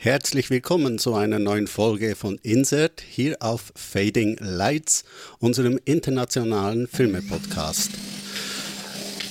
Herzlich 0.00 0.48
willkommen 0.48 1.00
zu 1.00 1.16
einer 1.16 1.40
neuen 1.40 1.66
Folge 1.66 2.14
von 2.14 2.38
Insert 2.44 3.02
hier 3.04 3.36
auf 3.40 3.72
Fading 3.74 4.36
Lights, 4.38 5.02
unserem 5.40 5.80
internationalen 5.86 6.86
Filme-Podcast. 6.86 7.90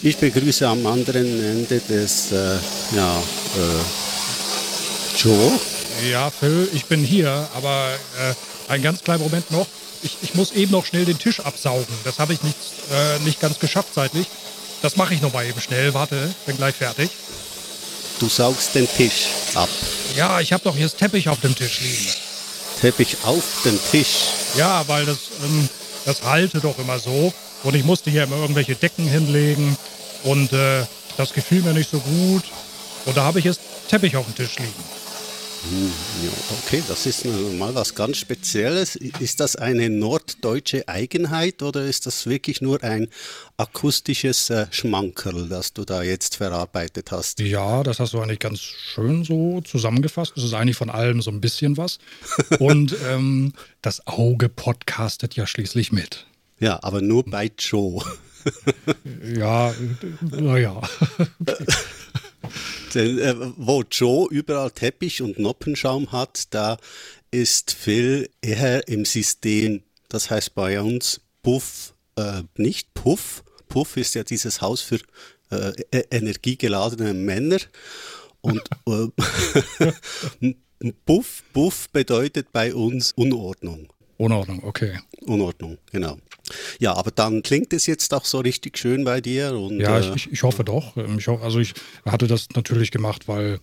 Ich 0.01 0.17
begrüße 0.17 0.67
am 0.67 0.85
anderen 0.85 1.41
Ende 1.41 1.79
des, 1.79 2.33
äh, 2.33 2.57
ja, 2.93 3.17
äh, 3.17 5.17
Joe. 5.17 5.57
Ja, 6.11 6.29
Phil, 6.29 6.67
ich 6.73 6.83
bin 6.87 7.01
hier, 7.01 7.47
aber 7.55 7.87
äh, 8.19 8.69
einen 8.69 8.83
ganz 8.83 9.05
kleinen 9.05 9.23
Moment 9.23 9.49
noch. 9.51 9.67
Ich, 10.03 10.17
ich, 10.21 10.35
muss 10.35 10.51
eben 10.51 10.73
noch 10.73 10.85
schnell 10.85 11.05
den 11.05 11.17
Tisch 11.17 11.39
absaugen. 11.39 11.95
Das 12.03 12.19
habe 12.19 12.33
ich 12.33 12.43
nicht, 12.43 12.57
äh, 12.91 13.23
nicht 13.23 13.39
ganz 13.39 13.59
geschafft 13.59 13.93
zeitlich. 13.93 14.27
Das 14.81 14.97
mache 14.97 15.13
ich 15.13 15.21
noch 15.21 15.31
mal 15.31 15.45
eben 15.45 15.61
schnell. 15.61 15.93
Warte, 15.93 16.35
bin 16.45 16.57
gleich 16.57 16.75
fertig. 16.75 17.09
Du 18.19 18.27
saugst 18.27 18.73
den 18.73 18.87
Tisch 18.87 19.27
ab. 19.53 19.69
Ja, 20.15 20.39
ich 20.39 20.51
habe 20.51 20.63
doch 20.63 20.75
hier 20.75 20.85
das 20.85 20.95
Teppich 20.95 21.29
auf 21.29 21.39
dem 21.41 21.55
Tisch 21.55 21.81
liegen. 21.81 22.07
Teppich 22.81 23.17
auf 23.23 23.43
dem 23.63 23.79
Tisch? 23.91 24.27
Ja, 24.55 24.83
weil 24.87 25.05
das, 25.05 25.17
ähm, 25.43 25.69
das 26.05 26.23
halte 26.23 26.59
doch 26.59 26.77
immer 26.79 26.97
so. 26.97 27.31
Und 27.63 27.75
ich 27.75 27.83
musste 27.83 28.09
hier 28.09 28.23
immer 28.23 28.37
irgendwelche 28.37 28.75
Decken 28.75 29.07
hinlegen. 29.07 29.77
Und 30.23 30.51
äh, 30.53 30.85
das 31.15 31.33
gefiel 31.33 31.61
mir 31.61 31.73
nicht 31.73 31.91
so 31.91 31.99
gut. 31.99 32.43
Und 33.05 33.17
da 33.17 33.23
habe 33.23 33.39
ich 33.39 33.45
jetzt 33.45 33.59
Teppich 33.87 34.15
auf 34.15 34.25
dem 34.25 34.35
Tisch 34.35 34.57
liegen. 34.57 34.96
Hm, 35.69 35.91
ja, 36.23 36.31
okay, 36.63 36.81
das 36.87 37.05
ist 37.05 37.25
mal 37.25 37.75
was 37.75 37.93
ganz 37.93 38.17
Spezielles. 38.17 38.95
Ist 38.95 39.41
das 39.41 39.57
eine 39.57 39.89
norddeutsche 39.89 40.87
Eigenheit 40.87 41.61
oder 41.61 41.83
ist 41.83 42.05
das 42.05 42.25
wirklich 42.25 42.61
nur 42.61 42.81
ein 42.83 43.09
akustisches 43.57 44.49
äh, 44.49 44.67
Schmankerl, 44.71 45.49
das 45.49 45.73
du 45.73 45.83
da 45.83 46.03
jetzt 46.03 46.37
verarbeitet 46.37 47.11
hast? 47.11 47.41
Ja, 47.41 47.83
das 47.83 47.99
hast 47.99 48.13
du 48.13 48.21
eigentlich 48.21 48.39
ganz 48.39 48.61
schön 48.61 49.25
so 49.25 49.59
zusammengefasst. 49.59 50.33
Das 50.37 50.45
ist 50.45 50.53
eigentlich 50.53 50.77
von 50.77 50.89
allem 50.89 51.21
so 51.21 51.31
ein 51.31 51.41
bisschen 51.41 51.75
was. 51.75 51.99
Und 52.59 52.95
ähm, 53.09 53.51
das 53.81 54.07
Auge 54.07 54.47
podcastet 54.47 55.35
ja 55.35 55.45
schließlich 55.45 55.91
mit. 55.91 56.27
Ja, 56.59 56.79
aber 56.81 57.01
nur 57.01 57.25
bei 57.25 57.51
Joe. 57.57 58.05
ja, 59.35 59.73
naja. 60.21 60.81
Denn, 61.39 61.65
äh, 63.01 63.35
wo 63.57 63.83
Joe 63.89 64.27
überall 64.29 64.71
Teppich 64.71 65.21
und 65.21 65.39
Noppenschaum 65.39 66.11
hat, 66.11 66.53
da 66.53 66.77
ist 67.31 67.71
Phil 67.71 68.29
eher 68.41 68.87
im 68.87 69.05
System. 69.05 69.83
Das 70.09 70.29
heißt 70.29 70.55
bei 70.55 70.81
uns 70.81 71.21
Puff, 71.43 71.93
äh, 72.15 72.43
nicht 72.55 72.93
Puff. 72.93 73.43
Puff 73.67 73.97
ist 73.97 74.15
ja 74.15 74.23
dieses 74.23 74.61
Haus 74.61 74.81
für 74.81 74.99
äh, 75.51 75.73
e-, 75.91 76.05
energiegeladene 76.11 77.13
Männer. 77.13 77.59
Und 78.41 78.63
äh, 78.87 80.53
Puff, 81.05 81.43
Puff 81.53 81.89
bedeutet 81.89 82.51
bei 82.51 82.73
uns 82.73 83.11
Unordnung. 83.13 83.91
Unordnung, 84.17 84.63
okay. 84.63 84.97
Unordnung, 85.21 85.77
genau. 85.91 86.17
Ja, 86.79 86.93
aber 86.95 87.11
dann 87.11 87.43
klingt 87.43 87.73
es 87.73 87.85
jetzt 87.85 88.13
auch 88.13 88.25
so 88.25 88.39
richtig 88.39 88.77
schön 88.77 89.03
bei 89.03 89.21
dir. 89.21 89.57
Und, 89.57 89.79
ja, 89.79 89.99
ich, 89.99 90.15
ich, 90.15 90.31
ich 90.31 90.43
hoffe 90.43 90.63
doch. 90.63 90.95
Ich 91.17 91.27
hoffe, 91.27 91.43
also 91.43 91.59
ich 91.59 91.73
hatte 92.05 92.27
das 92.27 92.47
natürlich 92.55 92.91
gemacht, 92.91 93.27
weil, 93.27 93.59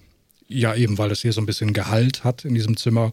ja 0.48 0.74
eben, 0.74 0.98
weil 0.98 1.10
es 1.10 1.22
hier 1.22 1.32
so 1.32 1.40
ein 1.40 1.46
bisschen 1.46 1.72
Gehalt 1.72 2.24
hat 2.24 2.44
in 2.44 2.54
diesem 2.54 2.76
Zimmer. 2.76 3.12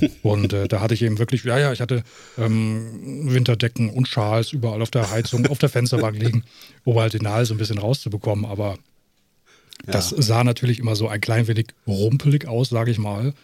Und 0.22 0.52
äh, 0.52 0.68
da 0.68 0.80
hatte 0.80 0.94
ich 0.94 1.02
eben 1.02 1.18
wirklich, 1.18 1.44
ja, 1.44 1.58
ja, 1.58 1.72
ich 1.72 1.80
hatte 1.80 2.02
ähm, 2.38 3.32
Winterdecken 3.32 3.90
und 3.90 4.06
Schals 4.06 4.52
überall 4.52 4.80
auf 4.80 4.90
der 4.90 5.10
Heizung, 5.10 5.46
auf 5.46 5.58
der 5.58 5.68
Fensterbank 5.68 6.16
liegen, 6.18 6.44
um 6.84 6.98
halt 6.98 7.14
den 7.14 7.28
Hals 7.28 7.48
so 7.48 7.54
ein 7.54 7.58
bisschen 7.58 7.78
rauszubekommen. 7.78 8.44
Aber 8.44 8.78
ja. 9.86 9.92
das 9.92 10.10
sah 10.10 10.44
natürlich 10.44 10.78
immer 10.78 10.94
so 10.94 11.08
ein 11.08 11.20
klein 11.20 11.48
wenig 11.48 11.68
rumpelig 11.86 12.46
aus, 12.46 12.68
sage 12.68 12.90
ich 12.90 12.98
mal. 12.98 13.34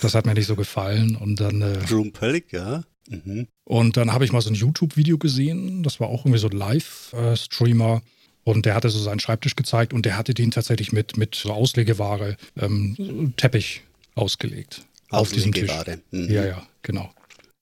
Das 0.00 0.14
hat 0.14 0.26
mir 0.26 0.34
nicht 0.34 0.46
so 0.46 0.56
gefallen. 0.56 1.16
Und 1.16 1.40
dann. 1.40 1.62
Äh, 1.62 1.78
Rumpelig, 1.90 2.52
ja. 2.52 2.84
Mhm. 3.08 3.46
Und 3.64 3.96
dann 3.96 4.12
habe 4.12 4.24
ich 4.24 4.32
mal 4.32 4.40
so 4.40 4.50
ein 4.50 4.54
YouTube-Video 4.54 5.18
gesehen. 5.18 5.82
Das 5.82 6.00
war 6.00 6.08
auch 6.08 6.24
irgendwie 6.24 6.38
so 6.38 6.48
ein 6.48 6.56
Live-Streamer. 6.56 8.02
Und 8.44 8.64
der 8.64 8.74
hatte 8.74 8.90
so 8.90 9.00
seinen 9.00 9.18
Schreibtisch 9.18 9.56
gezeigt 9.56 9.92
und 9.92 10.06
der 10.06 10.16
hatte 10.16 10.32
den 10.32 10.52
tatsächlich 10.52 10.92
mit, 10.92 11.16
mit 11.16 11.34
so 11.34 11.52
Auslegeware 11.52 12.36
ähm, 12.56 13.34
Teppich 13.36 13.82
ausgelegt. 14.14 14.84
Auf 15.10 15.32
diesem 15.32 15.52
Tisch. 15.52 15.72
Mhm. 16.12 16.30
Ja, 16.30 16.44
ja, 16.44 16.66
genau. 16.82 17.10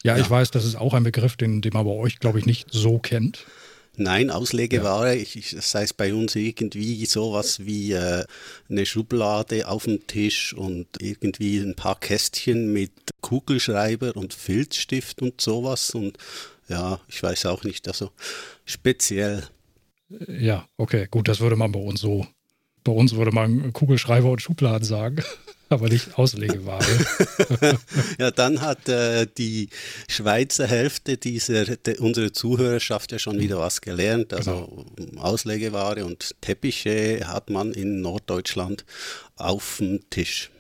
Ja, 0.03 0.17
ja, 0.17 0.23
ich 0.23 0.29
weiß, 0.29 0.51
das 0.51 0.67
ist 0.67 0.77
auch 0.77 0.93
ein 0.93 1.03
Begriff, 1.03 1.37
den, 1.37 1.63
den 1.63 1.73
man 1.73 1.87
bei 1.87 1.93
euch, 1.93 2.19
glaube 2.19 2.39
ich, 2.39 2.45
nicht 2.45 2.69
so 2.71 2.99
kennt. 2.99 3.47
Nein, 3.97 4.31
Auslegeware, 4.31 5.15
ja. 5.15 5.23
ich, 5.23 5.37
ich, 5.37 5.51
das 5.53 5.75
heißt 5.75 5.97
bei 5.97 6.13
uns 6.15 6.35
irgendwie 6.35 7.07
sowas 7.07 7.65
wie 7.65 7.93
äh, 7.93 8.25
eine 8.69 8.87
Schublade 8.87 9.69
auf 9.69 9.85
dem 9.85 10.07
Tisch 10.07 10.53
und 10.53 10.87
irgendwie 11.01 11.59
ein 11.59 11.77
paar 11.77 11.99
Kästchen 11.99 12.73
mit 12.73 12.93
Kugelschreiber 13.21 14.17
und 14.17 14.35
Filzstift 14.35 15.23
und 15.23 15.41
sowas. 15.41 15.91
Und 15.91 16.19
ja, 16.69 17.01
ich 17.09 17.23
weiß 17.23 17.47
auch 17.47 17.63
nicht, 17.63 17.87
also 17.87 18.11
speziell. 18.65 19.45
Ja, 20.29 20.67
okay, 20.77 21.07
gut, 21.11 21.29
das 21.29 21.41
würde 21.41 21.57
man 21.57 21.73
bei 21.73 21.81
uns 21.81 22.01
so. 22.01 22.27
Bei 22.83 22.93
uns 22.93 23.15
würde 23.15 23.33
man 23.33 23.73
Kugelschreiber 23.73 24.31
und 24.31 24.43
Schubladen 24.43 24.85
sagen 24.85 25.23
aber 25.69 25.89
nicht 25.89 26.19
Auslegeware. 26.19 26.85
ja, 28.19 28.31
dann 28.31 28.61
hat 28.61 28.89
äh, 28.89 29.27
die 29.39 29.69
Schweizer 30.09 30.67
Hälfte 30.67 31.17
dieser, 31.17 31.65
de, 31.65 31.99
unserer 31.99 32.33
Zuhörerschaft 32.33 33.13
ja 33.13 33.19
schon 33.19 33.39
wieder 33.39 33.59
was 33.59 33.81
gelernt. 33.81 34.33
Also 34.33 34.87
genau. 34.97 35.23
Auslegeware 35.23 36.05
und 36.05 36.35
Teppiche 36.41 37.27
hat 37.27 37.51
man 37.51 37.73
in 37.73 38.01
Norddeutschland 38.01 38.85
auf 39.37 39.77
dem 39.79 40.09
Tisch. 40.11 40.51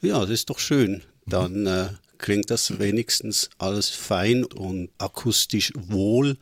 Ja, 0.00 0.20
das 0.20 0.30
ist 0.30 0.50
doch 0.50 0.58
schön. 0.58 1.02
Dann 1.26 1.66
äh, 1.66 1.88
klingt 2.18 2.50
das 2.50 2.78
wenigstens 2.78 3.50
alles 3.58 3.88
fein 3.88 4.44
und 4.44 4.90
akustisch 4.98 5.72
wohl. 5.76 6.36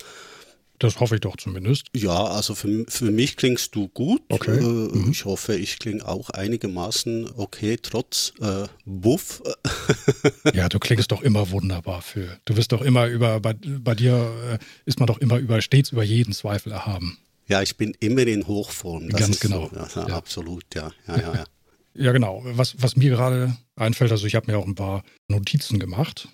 Das 0.80 0.98
hoffe 0.98 1.16
ich 1.16 1.20
doch 1.20 1.36
zumindest. 1.36 1.88
Ja, 1.94 2.24
also 2.24 2.54
für, 2.54 2.86
für 2.88 3.10
mich 3.10 3.36
klingst 3.36 3.74
du 3.74 3.88
gut. 3.88 4.22
Okay. 4.30 4.58
Äh, 4.58 4.62
mhm. 4.62 5.10
Ich 5.10 5.26
hoffe, 5.26 5.54
ich 5.54 5.78
klinge 5.78 6.08
auch 6.08 6.30
einigermaßen 6.30 7.28
okay, 7.36 7.76
trotz 7.80 8.32
äh, 8.40 8.66
Buff. 8.86 9.42
ja, 10.54 10.70
du 10.70 10.78
klingst 10.78 11.12
doch 11.12 11.20
immer 11.20 11.50
wunderbar 11.50 12.00
für. 12.00 12.38
Du 12.46 12.54
bist 12.54 12.72
doch 12.72 12.80
immer 12.80 13.08
über, 13.08 13.40
bei, 13.40 13.52
bei 13.52 13.94
dir 13.94 14.32
äh, 14.52 14.58
ist 14.86 14.98
man 14.98 15.06
doch 15.06 15.18
immer 15.18 15.36
über, 15.36 15.60
stets 15.60 15.92
über 15.92 16.02
jeden 16.02 16.32
Zweifel 16.32 16.72
erhaben. 16.72 17.18
Ja, 17.46 17.60
ich 17.60 17.76
bin 17.76 17.94
immer 18.00 18.26
in 18.26 18.46
Hochform. 18.46 19.10
Das 19.10 19.20
Ganz 19.20 19.40
genau. 19.40 19.68
So, 19.68 20.00
ja, 20.00 20.08
ja. 20.08 20.16
Absolut, 20.16 20.64
ja. 20.74 20.92
Ja, 21.06 21.18
ja, 21.18 21.34
ja. 21.34 21.44
ja 21.94 22.12
genau. 22.12 22.40
Was, 22.44 22.76
was 22.78 22.96
mir 22.96 23.10
gerade 23.10 23.54
einfällt, 23.76 24.12
also 24.12 24.26
ich 24.26 24.34
habe 24.34 24.50
mir 24.50 24.56
auch 24.56 24.66
ein 24.66 24.76
paar 24.76 25.02
Notizen 25.28 25.78
gemacht. 25.78 26.28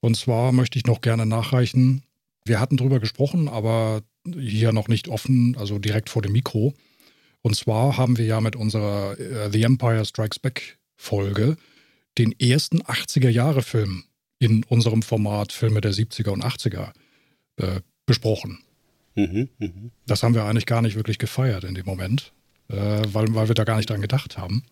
Und 0.00 0.16
zwar 0.16 0.52
möchte 0.52 0.78
ich 0.78 0.86
noch 0.86 1.02
gerne 1.02 1.26
nachreichen, 1.26 2.02
wir 2.44 2.60
hatten 2.60 2.76
drüber 2.76 3.00
gesprochen, 3.00 3.48
aber 3.48 4.02
hier 4.26 4.72
noch 4.72 4.88
nicht 4.88 5.08
offen, 5.08 5.56
also 5.58 5.78
direkt 5.78 6.10
vor 6.10 6.22
dem 6.22 6.32
Mikro. 6.32 6.74
Und 7.42 7.56
zwar 7.56 7.96
haben 7.96 8.18
wir 8.18 8.24
ja 8.24 8.40
mit 8.40 8.56
unserer 8.56 9.18
äh, 9.18 9.50
The 9.50 9.62
Empire 9.64 10.04
Strikes 10.04 10.38
Back 10.38 10.78
Folge 10.96 11.56
den 12.18 12.32
ersten 12.38 12.82
80er-Jahre-Film 12.82 14.04
in 14.38 14.64
unserem 14.64 15.02
Format 15.02 15.52
Filme 15.52 15.80
der 15.80 15.92
70er 15.92 16.30
und 16.30 16.44
80er 16.44 16.92
äh, 17.56 17.80
besprochen. 18.06 18.58
Mhm, 19.14 19.48
mh. 19.58 19.70
Das 20.06 20.22
haben 20.22 20.34
wir 20.34 20.44
eigentlich 20.44 20.66
gar 20.66 20.82
nicht 20.82 20.96
wirklich 20.96 21.18
gefeiert 21.18 21.64
in 21.64 21.74
dem 21.74 21.86
Moment, 21.86 22.32
äh, 22.68 22.76
weil, 22.76 23.34
weil 23.34 23.48
wir 23.48 23.54
da 23.54 23.64
gar 23.64 23.76
nicht 23.76 23.90
dran 23.90 24.00
gecht 24.00 24.38
haben. 24.38 24.62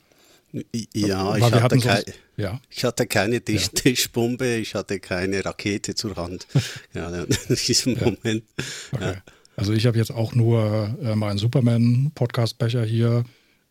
Ja, 0.94 1.36
ich 1.36 1.44
hatte, 1.44 1.78
kein, 1.78 2.02
ja. 2.36 2.60
ich 2.70 2.84
hatte, 2.84 3.06
keine 3.06 3.40
Tischbombe, 3.42 4.56
ich 4.56 4.74
hatte 4.74 4.98
keine 4.98 5.44
Rakete 5.44 5.94
zur 5.94 6.16
Hand 6.16 6.46
ja, 6.94 7.08
in 7.48 7.56
diesem 7.66 7.96
ja. 7.96 8.04
Moment. 8.04 8.44
Okay. 8.92 9.16
Also 9.56 9.72
ich 9.72 9.86
habe 9.86 9.98
jetzt 9.98 10.10
auch 10.10 10.34
nur 10.34 10.96
äh, 11.02 11.14
meinen 11.14 11.38
Superman-Podcast-Becher 11.38 12.84
hier, 12.84 13.24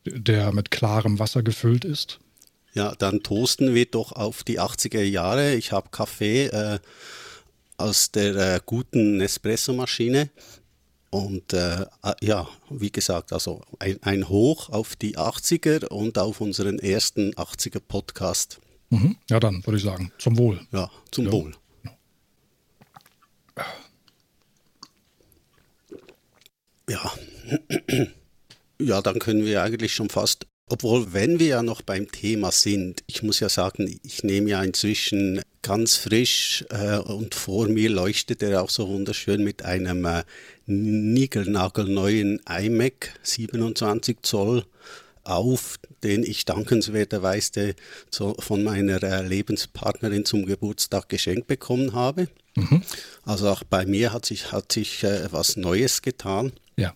der 0.05 0.51
mit 0.53 0.71
klarem 0.71 1.19
Wasser 1.19 1.43
gefüllt 1.43 1.83
ist. 1.83 2.19
Ja, 2.73 2.93
dann 2.95 3.23
toasten 3.23 3.73
wir 3.73 3.85
doch 3.85 4.11
auf 4.11 4.43
die 4.43 4.59
80er 4.59 5.01
Jahre. 5.01 5.55
Ich 5.55 5.71
habe 5.71 5.89
Kaffee 5.89 6.45
äh, 6.45 6.79
aus 7.77 8.11
der 8.11 8.35
äh, 8.35 8.59
guten 8.65 9.17
Nespresso-Maschine. 9.17 10.29
Und 11.09 11.53
äh, 11.53 11.85
ah, 12.01 12.15
ja, 12.21 12.47
wie 12.69 12.91
gesagt, 12.91 13.33
also 13.33 13.61
ein, 13.79 14.01
ein, 14.03 14.29
Hoch 14.29 14.69
auf 14.69 14.95
die 14.95 15.17
80er 15.17 15.87
und 15.87 16.17
auf 16.19 16.39
unseren 16.39 16.77
ersten 16.77 17.33
80er 17.33 17.79
Podcast. 17.79 18.59
Mhm. 18.89 19.15
Ja, 19.29 19.39
dann 19.39 19.65
würde 19.65 19.77
ich 19.77 19.83
sagen, 19.83 20.11
zum 20.19 20.37
Wohl. 20.37 20.59
Ja, 20.71 20.91
zum 21.11 21.25
ja. 21.25 21.31
Wohl. 21.31 21.53
Ja. 26.87 27.13
ja, 28.79 29.01
dann 29.01 29.19
können 29.19 29.45
wir 29.45 29.61
eigentlich 29.61 29.93
schon 29.93 30.09
fast 30.09 30.47
obwohl, 30.69 31.13
wenn 31.13 31.39
wir 31.39 31.47
ja 31.47 31.63
noch 31.63 31.81
beim 31.81 32.11
Thema 32.11 32.51
sind, 32.51 33.03
ich 33.07 33.23
muss 33.23 33.39
ja 33.39 33.49
sagen, 33.49 33.99
ich 34.03 34.23
nehme 34.23 34.51
ja 34.51 34.63
inzwischen 34.63 35.41
ganz 35.61 35.95
frisch 35.95 36.65
äh, 36.69 36.97
und 36.97 37.35
vor 37.35 37.67
mir 37.67 37.89
leuchtet 37.89 38.41
er 38.43 38.61
auch 38.61 38.69
so 38.69 38.87
wunderschön 38.87 39.43
mit 39.43 39.63
einem 39.63 40.05
äh, 40.05 40.23
niegelnagelneuen 40.65 42.41
iMac 42.47 43.13
27 43.23 44.17
Zoll 44.21 44.65
auf, 45.23 45.79
den 46.03 46.23
ich 46.23 46.45
dankenswerterweise 46.45 47.75
von 48.11 48.63
meiner 48.63 49.03
äh, 49.03 49.25
Lebenspartnerin 49.25 50.25
zum 50.25 50.45
Geburtstag 50.45 51.09
geschenkt 51.09 51.47
bekommen 51.47 51.93
habe. 51.93 52.29
Mhm. 52.55 52.81
Also 53.25 53.49
auch 53.49 53.63
bei 53.63 53.85
mir 53.85 54.11
hat 54.13 54.25
sich, 54.25 54.51
hat 54.51 54.71
sich 54.71 55.03
äh, 55.03 55.31
was 55.31 55.55
Neues 55.55 56.01
getan. 56.01 56.53
Ja. 56.77 56.93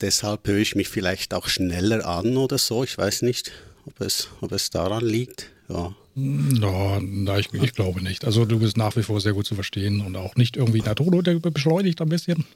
Deshalb 0.00 0.46
höre 0.46 0.58
ich 0.58 0.74
mich 0.74 0.88
vielleicht 0.88 1.34
auch 1.34 1.48
schneller 1.48 2.06
an 2.06 2.36
oder 2.36 2.58
so. 2.58 2.84
Ich 2.84 2.96
weiß 2.96 3.22
nicht, 3.22 3.52
ob 3.86 4.00
es, 4.00 4.28
ob 4.40 4.52
es 4.52 4.70
daran 4.70 5.04
liegt. 5.04 5.50
Ja. 5.68 5.94
No, 6.16 7.00
na, 7.00 7.38
ich, 7.38 7.52
ich, 7.52 7.74
glaube 7.74 8.00
nicht. 8.00 8.24
Also 8.24 8.44
du 8.44 8.60
bist 8.60 8.76
nach 8.76 8.94
wie 8.96 9.02
vor 9.02 9.20
sehr 9.20 9.32
gut 9.32 9.46
zu 9.46 9.54
verstehen 9.56 10.00
und 10.00 10.16
auch 10.16 10.36
nicht 10.36 10.56
irgendwie, 10.56 10.80
Toto, 10.80 11.22
der 11.22 11.34
beschleunigt 11.38 12.00
ein 12.00 12.08
bisschen. 12.08 12.44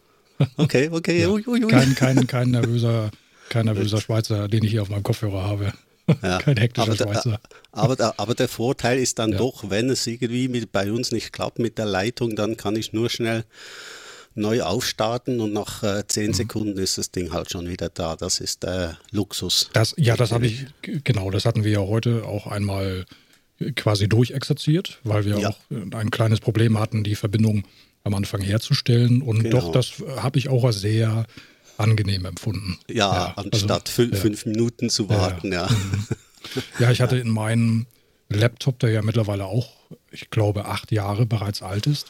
Okay, 0.57 0.89
okay. 0.93 1.23
Ja. 1.23 1.31
Ui, 1.31 1.43
ui, 1.49 1.65
ui. 1.65 1.69
Kein, 1.69 1.97
kein, 1.97 2.27
kein 2.29 2.51
nervöser, 2.53 3.11
kein 3.49 3.65
nervöser 3.65 4.01
Schweizer, 4.01 4.47
den 4.47 4.63
ich 4.63 4.71
hier 4.71 4.83
auf 4.83 4.89
meinem 4.89 5.03
Kopfhörer 5.03 5.43
habe. 5.43 5.73
Ja. 6.23 6.39
Kein 6.43 6.57
hektischer 6.57 6.93
aber 6.93 6.97
Schweizer. 6.97 7.41
aber, 7.73 7.97
der, 7.97 8.21
aber 8.21 8.35
der 8.37 8.49
Vorteil 8.49 8.99
ist 8.99 9.19
dann 9.19 9.33
ja. 9.33 9.39
doch, 9.39 9.69
wenn 9.69 9.91
es 9.91 10.07
irgendwie 10.07 10.47
mit, 10.47 10.71
bei 10.71 10.93
uns 10.93 11.11
nicht 11.11 11.33
klappt 11.33 11.59
mit 11.59 11.77
der 11.77 11.87
Leitung, 11.87 12.37
dann 12.37 12.57
kann 12.57 12.77
ich 12.77 12.93
nur 12.93 13.11
schnell 13.11 13.45
neu 14.35 14.63
aufstarten 14.63 15.41
und 15.41 15.53
nach 15.53 15.83
äh, 15.83 16.07
zehn 16.07 16.29
mhm. 16.29 16.35
Sekunden 16.35 16.79
ist 16.79 16.97
das 16.97 17.11
Ding 17.11 17.33
halt 17.33 17.51
schon 17.51 17.69
wieder 17.69 17.89
da. 17.89 18.17
Das 18.17 18.41
ist 18.41 18.65
äh, 18.65 18.91
Luxus. 19.11 19.69
Das, 19.73 19.95
ja, 19.99 20.17
das 20.17 20.33
habe 20.33 20.47
ich, 20.47 20.67
genau, 20.83 21.31
das 21.31 21.45
hatten 21.45 21.65
wir 21.65 21.73
ja 21.73 21.81
heute 21.81 22.25
auch 22.25 22.47
einmal 22.47 23.05
quasi 23.77 24.09
durchexerziert, 24.09 25.01
weil 25.05 25.25
wir 25.25 25.39
ja. 25.39 25.49
auch 25.49 25.59
ein 25.71 26.11
kleines 26.11 26.41
Problem 26.41 26.79
hatten, 26.79 27.05
die 27.05 27.17
Verbindung 27.17 27.65
am 28.05 28.15
Anfang 28.15 28.41
herzustellen. 28.41 29.23
Und 29.23 29.43
genau. 29.43 29.61
doch, 29.61 29.73
das 29.73 29.95
habe 30.17 30.39
ich 30.39 30.49
auch 30.49 30.65
als 30.65 30.81
sehr 30.81 31.27
angenehm 31.77 32.25
empfunden. 32.25 32.79
Ja, 32.89 32.95
ja 33.13 33.35
anstatt 33.37 33.89
also, 33.89 33.93
fünf, 33.93 34.15
ja. 34.15 34.21
fünf, 34.21 34.47
Minuten 34.47 34.91
zu 34.91 35.09
warten, 35.09 35.53
ja. 35.53 35.67
Ja, 35.67 35.71
mhm. 35.71 36.07
ja 36.81 36.91
ich 36.91 37.01
hatte 37.01 37.19
in 37.19 37.31
meinem 37.31 37.87
Laptop, 38.29 38.79
der 38.81 38.91
ja 38.91 39.03
mittlerweile 39.03 39.47
auch, 39.47 39.71
ich 40.11 40.31
glaube, 40.31 40.67
acht 40.67 40.93
Jahre 40.93 41.27
bereits 41.27 41.63
alt 41.63 41.87
ist, 41.87 42.07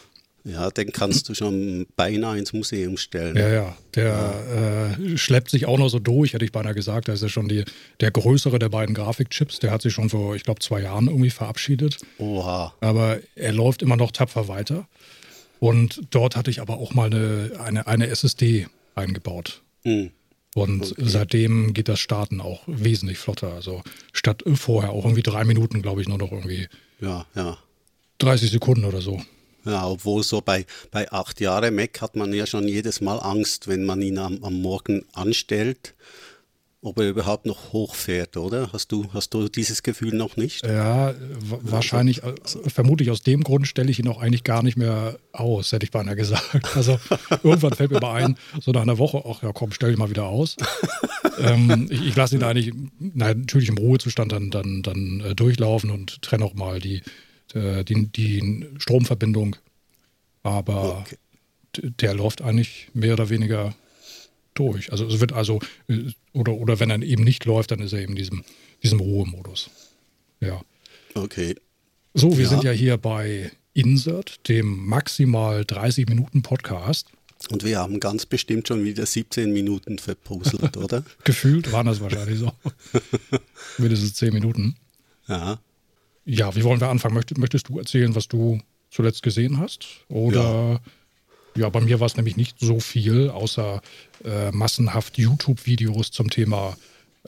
ja, 0.48 0.70
den 0.70 0.92
kannst 0.92 1.28
du 1.28 1.34
schon 1.34 1.86
beinahe 1.96 2.38
ins 2.38 2.52
Museum 2.52 2.96
stellen. 2.96 3.36
Ja, 3.36 3.48
ja. 3.48 3.76
Der 3.94 4.94
ja. 4.96 5.12
Äh, 5.12 5.18
schleppt 5.18 5.50
sich 5.50 5.66
auch 5.66 5.78
noch 5.78 5.88
so 5.88 5.98
durch, 5.98 6.32
hätte 6.32 6.44
ich 6.44 6.52
beinahe 6.52 6.74
gesagt. 6.74 7.08
Da 7.08 7.12
ist 7.12 7.22
ja 7.22 7.28
schon 7.28 7.48
die, 7.48 7.64
der 8.00 8.10
größere 8.10 8.58
der 8.58 8.68
beiden 8.68 8.94
Grafikchips. 8.94 9.58
Der 9.58 9.70
hat 9.70 9.82
sich 9.82 9.92
schon 9.92 10.10
vor, 10.10 10.34
ich 10.34 10.44
glaube, 10.44 10.60
zwei 10.60 10.80
Jahren 10.80 11.08
irgendwie 11.08 11.30
verabschiedet. 11.30 11.98
Oha. 12.18 12.74
Aber 12.80 13.18
er 13.34 13.52
läuft 13.52 13.82
immer 13.82 13.96
noch 13.96 14.10
tapfer 14.10 14.48
weiter. 14.48 14.88
Und 15.60 16.02
dort 16.10 16.36
hatte 16.36 16.50
ich 16.50 16.60
aber 16.60 16.78
auch 16.78 16.94
mal 16.94 17.06
eine, 17.06 17.52
eine, 17.62 17.86
eine 17.86 18.06
SSD 18.08 18.66
eingebaut. 18.94 19.62
Mhm. 19.84 20.10
Und 20.54 20.92
okay. 20.92 21.02
seitdem 21.04 21.74
geht 21.74 21.88
das 21.88 22.00
Starten 22.00 22.40
auch 22.40 22.62
wesentlich 22.66 23.18
flotter. 23.18 23.52
Also 23.52 23.82
statt 24.12 24.42
vorher 24.54 24.90
auch 24.90 25.04
irgendwie 25.04 25.22
drei 25.22 25.44
Minuten, 25.44 25.82
glaube 25.82 26.00
ich, 26.00 26.08
nur 26.08 26.18
noch 26.18 26.32
irgendwie. 26.32 26.68
Ja, 27.00 27.26
ja. 27.34 27.58
30 28.18 28.50
Sekunden 28.50 28.84
oder 28.84 29.00
so. 29.00 29.20
Ja, 29.68 29.86
obwohl 29.86 30.22
so 30.22 30.40
bei, 30.40 30.64
bei 30.90 31.10
acht 31.12 31.40
Jahre 31.40 31.70
Mac 31.70 32.00
hat 32.00 32.16
man 32.16 32.32
ja 32.32 32.46
schon 32.46 32.66
jedes 32.66 33.02
Mal 33.02 33.18
Angst, 33.18 33.68
wenn 33.68 33.84
man 33.84 34.00
ihn 34.00 34.18
am, 34.18 34.42
am 34.42 34.62
Morgen 34.62 35.04
anstellt, 35.12 35.94
ob 36.80 36.98
er 36.98 37.08
überhaupt 37.10 37.44
noch 37.44 37.72
hochfährt, 37.72 38.36
oder? 38.36 38.72
Hast 38.72 38.92
du, 38.92 39.06
hast 39.12 39.34
du 39.34 39.48
dieses 39.48 39.82
Gefühl 39.82 40.14
noch 40.14 40.36
nicht? 40.36 40.64
Ja, 40.64 41.14
wahrscheinlich, 41.40 42.22
äh, 42.22 42.34
vermutlich 42.68 43.10
aus 43.10 43.22
dem 43.22 43.42
Grund 43.42 43.66
stelle 43.66 43.90
ich 43.90 43.98
ihn 43.98 44.08
auch 44.08 44.20
eigentlich 44.20 44.44
gar 44.44 44.62
nicht 44.62 44.78
mehr 44.78 45.18
aus, 45.32 45.72
hätte 45.72 45.84
ich 45.84 45.90
beinahe 45.90 46.16
gesagt. 46.16 46.76
Also 46.76 46.98
irgendwann 47.42 47.74
fällt 47.74 47.90
mir 47.90 48.00
mal 48.00 48.24
ein, 48.24 48.38
so 48.60 48.70
nach 48.70 48.82
einer 48.82 48.98
Woche, 48.98 49.22
ach 49.28 49.42
ja 49.42 49.52
komm, 49.52 49.72
stell 49.72 49.90
dich 49.90 49.98
mal 49.98 50.08
wieder 50.08 50.26
aus. 50.26 50.56
ähm, 51.40 51.88
ich, 51.90 52.06
ich 52.06 52.16
lasse 52.16 52.36
ihn 52.36 52.42
eigentlich, 52.44 52.72
nein, 52.98 53.40
natürlich 53.40 53.68
im 53.68 53.78
Ruhezustand 53.78 54.32
dann, 54.32 54.50
dann, 54.50 54.82
dann 54.82 55.20
äh, 55.20 55.34
durchlaufen 55.34 55.90
und 55.90 56.22
trenne 56.22 56.44
auch 56.44 56.54
mal 56.54 56.80
die, 56.80 57.02
die, 57.54 58.06
die 58.06 58.66
Stromverbindung. 58.78 59.56
Aber 60.42 61.00
okay. 61.00 61.16
der 62.00 62.14
läuft 62.14 62.42
eigentlich 62.42 62.88
mehr 62.94 63.14
oder 63.14 63.28
weniger 63.30 63.74
durch. 64.54 64.90
Also 64.92 65.06
es 65.06 65.20
wird 65.20 65.32
also, 65.32 65.60
äh, 65.88 66.12
oder, 66.32 66.54
oder 66.54 66.80
wenn 66.80 66.90
er 66.90 67.02
eben 67.02 67.24
nicht 67.24 67.44
läuft, 67.44 67.70
dann 67.70 67.80
ist 67.80 67.92
er 67.92 68.00
eben 68.00 68.12
in 68.12 68.18
diesem, 68.18 68.44
diesem 68.82 69.00
Ruhemodus. 69.00 69.70
Ja. 70.40 70.60
Okay. 71.14 71.54
So, 72.14 72.36
wir 72.36 72.44
ja. 72.44 72.50
sind 72.50 72.64
ja 72.64 72.72
hier 72.72 72.96
bei 72.96 73.50
Insert, 73.74 74.48
dem 74.48 74.86
maximal 74.86 75.64
30 75.64 76.08
Minuten 76.08 76.42
Podcast. 76.42 77.08
Und 77.50 77.64
wir 77.64 77.78
haben 77.78 78.00
ganz 78.00 78.26
bestimmt 78.26 78.66
schon 78.66 78.84
wieder 78.84 79.06
17 79.06 79.52
Minuten 79.52 79.98
verpuzzelt, 79.98 80.76
oder? 80.76 81.04
Gefühlt 81.24 81.70
waren 81.70 81.86
das 81.86 82.00
wahrscheinlich 82.00 82.40
so. 82.40 82.52
Mindestens 83.78 84.14
10 84.14 84.34
Minuten. 84.34 84.76
Ja. 85.28 85.60
Ja, 86.28 86.54
wie 86.54 86.62
wollen 86.62 86.78
wir 86.78 86.88
anfangen? 86.88 87.14
Möchtest, 87.14 87.38
möchtest 87.38 87.68
du 87.70 87.78
erzählen, 87.78 88.14
was 88.14 88.28
du 88.28 88.60
zuletzt 88.90 89.22
gesehen 89.22 89.58
hast? 89.58 89.86
Oder 90.08 90.80
ja, 91.56 91.62
ja 91.62 91.68
bei 91.70 91.80
mir 91.80 92.00
war 92.00 92.06
es 92.06 92.16
nämlich 92.16 92.36
nicht 92.36 92.58
so 92.60 92.80
viel, 92.80 93.30
außer 93.30 93.80
äh, 94.24 94.50
massenhaft 94.52 95.16
YouTube-Videos 95.16 96.10
zum 96.10 96.28
Thema 96.28 96.76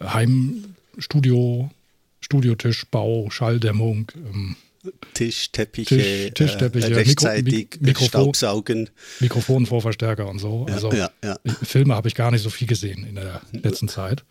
Heimstudio, 0.03 1.71
Studiotischbau, 2.21 3.31
Schalldämmung. 3.31 4.13
Ähm, 4.17 4.57
Tisch, 5.15 5.51
Teppiche, 5.51 5.97
Tisch, 5.97 6.35
Tischteppiche, 6.35 6.91
äh, 6.91 6.95
rechtzeitig 6.95 7.69
Mikro 7.81 7.85
Mikrofon, 7.87 8.09
Staubsaugen. 8.09 8.91
Mikrofonvorverstärker 9.21 10.29
und 10.29 10.41
so. 10.41 10.67
Ja, 10.69 10.75
also 10.75 10.93
ja, 10.93 11.11
ja. 11.25 11.39
Filme 11.63 11.95
habe 11.95 12.09
ich 12.09 12.15
gar 12.15 12.31
nicht 12.31 12.43
so 12.43 12.51
viel 12.51 12.69
gesehen 12.69 13.07
in 13.07 13.15
der 13.15 13.41
letzten 13.53 13.89
Zeit. 13.89 14.25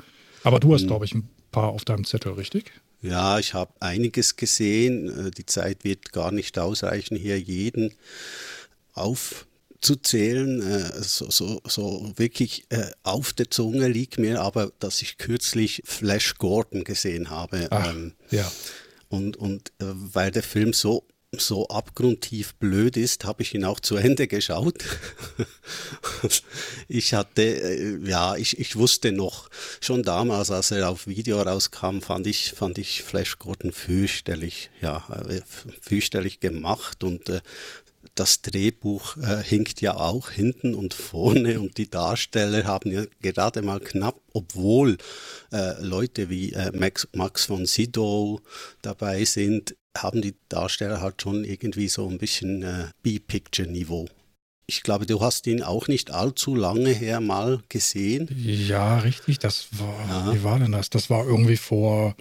Aber 0.43 0.59
du 0.59 0.75
hast, 0.75 0.81
hm. 0.81 0.87
glaube 0.87 1.05
ich, 1.05 1.15
ein 1.15 1.27
paar 1.51 1.69
auf 1.69 1.85
deinem 1.85 2.05
Zettel, 2.05 2.33
richtig? 2.33 2.71
Ja, 3.01 3.39
ich 3.39 3.53
habe 3.53 3.73
einiges 3.79 4.35
gesehen. 4.35 5.27
Äh, 5.27 5.31
die 5.31 5.45
Zeit 5.45 5.83
wird 5.83 6.11
gar 6.11 6.31
nicht 6.31 6.57
ausreichen, 6.59 7.15
hier 7.15 7.39
jeden 7.39 7.93
aufzuzählen. 8.93 10.61
Äh, 10.61 11.03
so, 11.03 11.29
so, 11.29 11.61
so 11.65 12.11
wirklich 12.17 12.65
äh, 12.69 12.91
auf 13.03 13.33
der 13.33 13.49
Zunge 13.49 13.87
liegt 13.87 14.19
mir 14.19 14.41
aber, 14.41 14.71
dass 14.79 15.01
ich 15.01 15.17
kürzlich 15.17 15.81
Flash 15.85 16.35
Gordon 16.35 16.83
gesehen 16.83 17.29
habe. 17.29 17.67
Ach, 17.71 17.93
ähm, 17.93 18.13
ja. 18.31 18.51
Und, 19.07 19.37
und 19.37 19.71
weil 19.79 20.29
der 20.29 20.43
Film 20.43 20.71
so 20.71 21.07
so 21.37 21.67
abgrundtief 21.67 22.55
blöd 22.55 22.97
ist, 22.97 23.25
habe 23.25 23.43
ich 23.43 23.53
ihn 23.53 23.63
auch 23.63 23.79
zu 23.79 23.97
Ende 23.97 24.27
geschaut. 24.27 24.83
ich 26.87 27.13
hatte, 27.13 27.43
äh, 27.43 27.99
ja, 28.07 28.35
ich, 28.35 28.59
ich 28.59 28.75
wusste 28.75 29.11
noch, 29.11 29.49
schon 29.79 30.01
damals, 30.01 30.49
als 30.49 30.71
er 30.71 30.89
auf 30.89 31.05
Video 31.05 31.41
rauskam, 31.41 31.99
fand 32.01 32.25
ich, 32.25 32.53
fand 32.53 32.79
ich 32.79 33.03
Flash 33.03 33.37
Gordon 33.37 33.71
fürchterlich, 33.71 34.71
ja, 34.81 35.05
äh, 35.29 35.41
fürchterlich 35.81 36.39
gemacht 36.39 37.03
und 37.03 37.29
äh, 37.29 37.41
das 38.15 38.41
Drehbuch 38.41 39.17
äh, 39.17 39.43
hinkt 39.43 39.81
ja 39.81 39.95
auch 39.95 40.31
hinten 40.31 40.73
und 40.73 40.93
vorne 40.93 41.59
und 41.59 41.77
die 41.77 41.89
Darsteller 41.89 42.65
haben 42.65 42.91
ja 42.91 43.03
gerade 43.21 43.61
mal 43.61 43.79
knapp, 43.79 44.19
obwohl 44.33 44.97
äh, 45.51 45.81
Leute 45.81 46.29
wie 46.29 46.53
äh, 46.53 46.71
Max, 46.73 47.07
Max 47.13 47.45
von 47.45 47.65
Sydow 47.65 48.41
dabei 48.81 49.25
sind, 49.25 49.75
haben 49.97 50.21
die 50.21 50.35
Darsteller 50.49 51.01
halt 51.01 51.21
schon 51.21 51.43
irgendwie 51.43 51.87
so 51.87 52.07
ein 52.07 52.17
bisschen 52.17 52.63
äh, 52.63 52.87
B-Picture-Niveau. 53.03 54.07
Ich 54.67 54.83
glaube, 54.83 55.05
du 55.05 55.19
hast 55.21 55.47
ihn 55.47 55.63
auch 55.63 55.87
nicht 55.87 56.11
allzu 56.11 56.55
lange 56.55 56.91
her 56.91 57.21
mal 57.21 57.59
gesehen. 57.69 58.29
Ja, 58.37 58.99
richtig. 58.99 59.39
Das 59.39 59.67
war, 59.71 59.95
ja. 60.07 60.33
wie 60.33 60.43
war 60.43 60.59
denn 60.59 60.71
das? 60.71 60.91
Das 60.91 61.09
war 61.09 61.25
irgendwie 61.25 61.57
vor, 61.57 62.15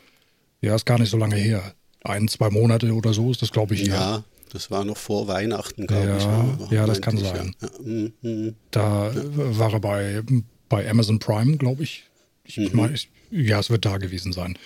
ja, 0.62 0.75
ist 0.75 0.87
gar 0.87 0.98
nicht 0.98 1.10
so 1.10 1.18
lange 1.18 1.37
her. 1.37 1.75
Ein, 2.04 2.26
zwei 2.26 2.48
Monate 2.48 2.90
oder 2.94 3.12
so 3.12 3.30
ist 3.30 3.42
das, 3.42 3.52
glaube 3.52 3.75
ich, 3.75 3.87
ja. 3.87 3.94
Her. 3.94 4.25
Das 4.50 4.70
war 4.70 4.82
noch 4.87 4.96
vor 4.96 5.28
Weihnachten, 5.28 5.87
glaube 5.87 6.06
ja, 6.06 6.16
ich. 6.16 6.25
Ja, 6.25 6.68
ja 6.70 6.87
das 6.87 7.02
kann 7.02 7.18
sein. 7.18 7.54
Ja. 7.60 7.68
Mhm, 7.84 8.12
mhm. 8.22 8.54
Da 8.70 9.12
war 9.14 9.75
er 9.75 9.80
bei, 9.80 10.22
bei 10.70 10.88
Amazon 10.88 11.18
Prime, 11.18 11.58
glaube 11.58 11.82
ich. 11.82 12.04
Ich 12.44 12.56
mhm. 12.56 12.70
meine, 12.72 12.98
ja, 13.30 13.60
es 13.60 13.68
wird 13.68 13.84
da 13.84 13.98
gewesen 13.98 14.32
sein 14.32 14.58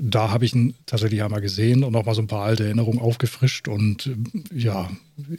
da 0.00 0.30
habe 0.30 0.44
ich 0.44 0.54
ihn 0.54 0.74
tatsächlich 0.86 1.22
einmal 1.22 1.40
gesehen 1.40 1.82
und 1.84 1.92
nochmal 1.92 2.14
so 2.14 2.22
ein 2.22 2.28
paar 2.28 2.44
alte 2.44 2.64
Erinnerungen 2.64 3.00
aufgefrischt 3.00 3.68
und 3.68 4.06
äh, 4.06 4.58
ja, 4.58 4.90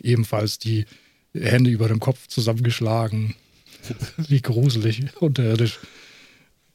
ebenfalls 0.02 0.60
die 0.60 0.86
Hände 1.34 1.70
über 1.70 1.88
dem 1.88 2.00
Kopf 2.00 2.28
zusammengeschlagen, 2.28 3.36
wie 4.18 4.42
gruselig 4.42 5.04
unterirdisch 5.20 5.80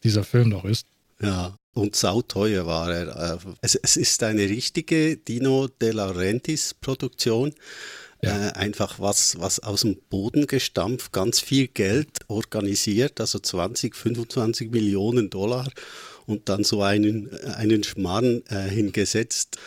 dieser 0.02 0.24
Film 0.24 0.48
noch 0.48 0.64
ist. 0.64 0.86
Ja, 1.20 1.56
und 1.74 1.96
sauteuer 1.96 2.66
war 2.66 2.92
er. 2.92 3.34
Äh, 3.34 3.38
es, 3.60 3.74
es 3.74 3.96
ist 3.96 4.22
eine 4.22 4.42
richtige 4.42 5.16
Dino 5.16 5.68
De 5.68 5.92
Laurentiis 5.92 6.74
Produktion. 6.74 7.52
Ja. 8.22 8.48
Äh, 8.48 8.52
einfach 8.52 9.00
was, 9.00 9.38
was 9.38 9.60
aus 9.60 9.82
dem 9.82 9.98
Boden 10.08 10.46
gestampft, 10.46 11.12
ganz 11.12 11.40
viel 11.40 11.68
Geld 11.68 12.08
organisiert, 12.28 13.20
also 13.20 13.38
20, 13.38 13.94
25 13.94 14.70
Millionen 14.70 15.28
Dollar 15.28 15.68
und 16.26 16.49
dann 16.49 16.64
so 16.64 16.83
einen, 16.83 17.31
einen 17.45 17.85
Schmarrn 17.85 18.43
äh, 18.49 18.69
hingesetzt. 18.69 19.59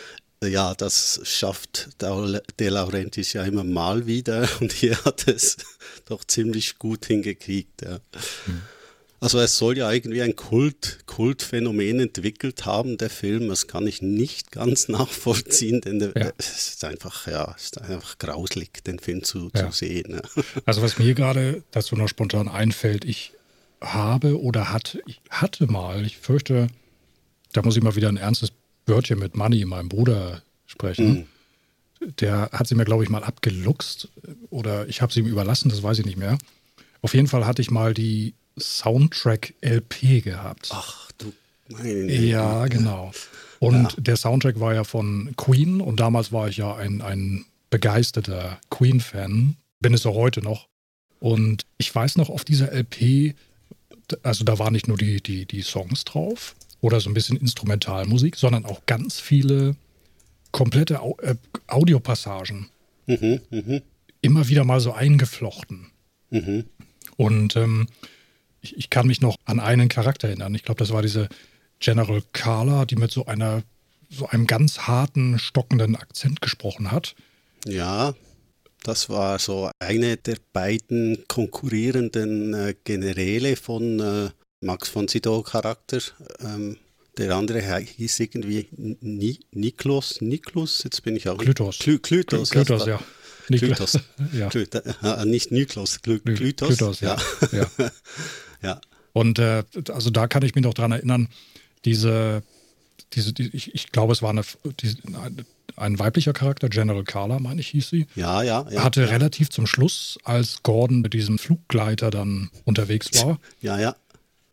Ja, 0.44 0.76
das 0.76 1.20
schafft 1.24 1.90
De 2.02 2.70
Laurentiis 2.70 3.34
ja 3.34 3.44
immer 3.44 3.64
mal 3.64 4.06
wieder 4.06 4.48
und 4.60 4.72
hier 4.72 5.04
hat 5.04 5.28
es 5.28 5.58
doch 6.06 6.24
ziemlich 6.24 6.78
gut 6.78 7.06
hingekriegt. 7.06 7.82
Ja. 7.82 8.00
Also 9.20 9.40
es 9.40 9.58
soll 9.58 9.78
ja 9.80 9.92
irgendwie 9.92 10.22
ein 10.22 10.36
Kult, 10.36 11.00
Kultphänomen 11.08 12.00
entwickelt 12.00 12.66
haben, 12.66 13.00
der 13.00 13.10
Film. 13.10 13.50
Das 13.50 13.66
kann 13.66 13.88
ich 13.88 14.04
nicht 14.04 14.52
ganz 14.52 14.88
nachvollziehen, 14.90 15.82
denn 15.82 15.98
der, 16.00 16.12
ja. 16.16 16.32
es 16.38 16.70
ist 16.70 16.84
einfach, 16.86 17.26
ja, 17.26 17.56
es 17.58 17.66
ist 17.66 17.82
einfach 17.82 18.20
grauslig, 18.20 18.84
den 18.84 19.00
Film 19.00 19.24
zu, 19.24 19.50
ja. 19.56 19.72
zu 19.72 19.76
sehen. 19.76 20.22
Ja. 20.22 20.44
Also 20.66 20.84
was 20.84 21.00
mir 21.00 21.16
gerade 21.16 21.64
dazu 21.72 21.96
noch 21.96 22.08
spontan 22.08 22.48
einfällt, 22.48 23.06
ich 23.06 23.34
habe 23.81 24.41
oder 24.41 24.72
hatte, 24.72 25.01
ich 25.05 25.22
hatte 25.29 25.67
mal, 25.67 26.05
ich 26.05 26.17
fürchte, 26.17 26.67
da 27.53 27.62
muss 27.62 27.77
ich 27.77 27.84
mal 27.84 27.96
wieder 27.96 28.10
ein 28.10 28.17
ernstes 28.17 28.51
Wörtchen 28.86 29.19
mit 29.19 29.36
Money, 29.36 29.65
meinem 29.65 29.89
Bruder, 29.89 30.41
sprechen. 30.65 31.13
Mhm 31.13 31.27
der 32.00 32.50
hat 32.51 32.67
sie 32.67 32.75
mir, 32.75 32.86
glaube 32.86 33.03
ich, 33.03 33.10
mal 33.10 33.24
abgeluchst 33.24 34.10
oder 34.50 34.88
ich 34.88 35.01
habe 35.01 35.12
sie 35.12 35.22
ihm 35.22 35.27
überlassen, 35.27 35.69
das 35.69 35.84
weiß 35.84 36.00
ich 36.00 36.05
nicht 36.05 36.17
mehr. 36.17 36.38
Auf 37.01 37.13
jeden 37.13 37.27
Fall 37.27 37.46
hatte 37.46 37.62
ich 37.62 37.72
mal 37.72 37.93
die 37.93 38.34
Soundtrack-LP 38.60 40.24
gehabt. 40.24 40.69
Ach 40.72 41.12
du 41.17 41.34
meine. 41.69 42.12
Ja, 42.13 42.67
genau. 42.67 43.12
Und 43.60 43.93
ja. 43.93 44.01
der 44.01 44.17
Soundtrack 44.17 44.60
war 44.60 44.74
ja 44.74 44.84
von 44.84 45.34
Queen 45.38 45.81
und 45.81 46.00
damals 46.00 46.31
war 46.31 46.48
ich 46.48 46.57
ja 46.57 46.75
ein, 46.75 47.01
ein 47.01 47.46
begeisterter 47.69 48.60
Queen-Fan, 48.69 49.57
bin 49.79 49.93
es 49.93 50.05
auch 50.05 50.15
heute 50.15 50.41
noch. 50.41 50.67
Und 51.19 51.65
ich 51.77 51.93
weiß 51.93 52.17
noch, 52.17 52.29
auf 52.29 52.46
dieser 52.46 52.72
LP, 52.72 53.36
also 54.24 54.44
da 54.44 54.60
waren 54.60 54.74
nicht 54.74 54.88
nur 54.88 54.98
die, 54.98 55.22
die, 55.22 55.46
die 55.46 55.62
Songs 55.62 56.06
drauf 56.06 56.56
oder 56.82 57.00
so 57.00 57.10
ein 57.10 57.14
bisschen 57.14 57.38
Instrumentalmusik, 57.38 58.36
sondern 58.36 58.66
auch 58.66 58.86
ganz 58.86 59.20
viele 59.20 59.76
komplette 60.52 61.02
Au 61.02 61.18
äh, 61.22 61.36
Audiopassagen. 61.68 62.70
Mhm, 63.06 63.42
mh. 63.50 63.82
Immer 64.22 64.48
wieder 64.48 64.64
mal 64.64 64.80
so 64.80 64.94
eingeflochten. 64.94 65.88
Mhm. 66.30 66.66
Und 67.16 67.56
ähm, 67.56 67.88
ich, 68.62 68.78
ich, 68.78 68.90
kann 68.90 69.08
mich 69.08 69.22
noch 69.22 69.36
an 69.46 69.60
einen 69.60 69.90
Charakter 69.90 70.28
erinnern. 70.28 70.56
Ich 70.56 70.64
glaube, 70.64 70.80
das 70.80 70.92
war 70.92 71.02
diese 71.02 71.30
General 71.80 72.22
Carla, 72.34 72.86
die 72.86 72.96
mit 72.96 73.12
so 73.12 73.26
einer 73.26 73.64
so 74.10 74.28
einem 74.28 74.48
ganz 74.48 74.80
harten, 74.80 75.38
stockenden 75.38 75.96
Akzent 75.96 76.42
gesprochen 76.42 76.92
hat. 76.92 77.16
Ja, 77.66 78.16
das 78.88 79.10
war 79.10 79.38
so 79.38 79.70
eine 79.79 80.15
der 80.15 80.38
beiden 80.53 81.25
konkurrierenden 81.27 82.53
äh, 82.53 82.74
Generäle 82.86 83.58
von 83.58 84.00
äh, 84.00 84.29
Max 84.62 84.88
von 84.88 85.10
Sydow 85.10 85.44
Charakter. 85.44 86.00
Ähm, 86.39 86.77
der 87.17 87.36
andere 87.36 87.62
hieß 87.79 88.20
irgendwie 88.22 88.67
Ni 88.72 89.39
Niklos, 89.51 90.22
Niklos, 90.22 90.84
jetzt 90.86 91.03
bin 91.03 91.17
ich 91.17 91.27
auch. 91.27 91.38
Klytos. 91.38 91.79
Kly 91.79 92.00
Klytos, 92.00 92.50
Klytos, 92.50 92.86
ja. 92.86 93.00
Klytos. 93.48 94.00
ja. 94.34 94.48
Klytos. 94.48 94.84
nicht 95.25 95.51
Niklos, 95.51 96.01
Kly 96.01 96.20
Klytos. 96.20 96.67
Klytos, 96.70 97.01
ja. 97.01 97.17
ja. 97.51 97.70
ja. 98.62 98.82
Und 99.12 99.39
äh, 99.39 99.63
also 99.89 100.12
da 100.12 100.27
kann 100.27 100.44
ich 100.44 100.56
mich 100.56 100.63
noch 100.63 100.74
dran 100.75 100.94
erinnern, 100.94 101.27
diese, 101.84 102.41
diese 103.14 103.34
die, 103.34 103.50
ich, 103.54 103.74
ich 103.74 103.92
glaube, 103.92 104.14
es 104.14 104.22
war 104.22 104.30
eine, 104.30 104.44
die, 104.80 104.96
ein 105.76 106.00
weiblicher 106.00 106.34
Charakter, 106.34 106.70
General 106.70 107.04
Carla, 107.04 107.40
meine 107.40 107.62
ich, 107.62 107.68
hieß 107.70 107.90
sie. 107.90 108.08
Ja, 108.16 108.42
ja. 108.42 108.66
ja 108.70 108.84
hatte 108.84 109.02
ja. 109.02 109.08
relativ 109.08 109.50
zum 109.50 109.68
Schluss, 109.68 110.18
als 110.24 110.64
Gordon 110.64 111.02
mit 111.02 111.14
diesem 111.14 111.38
Fluggleiter 111.38 112.10
dann 112.10 112.50
unterwegs 112.66 113.10
war, 113.24 113.40
ja, 113.62 113.80
ja. 113.80 113.96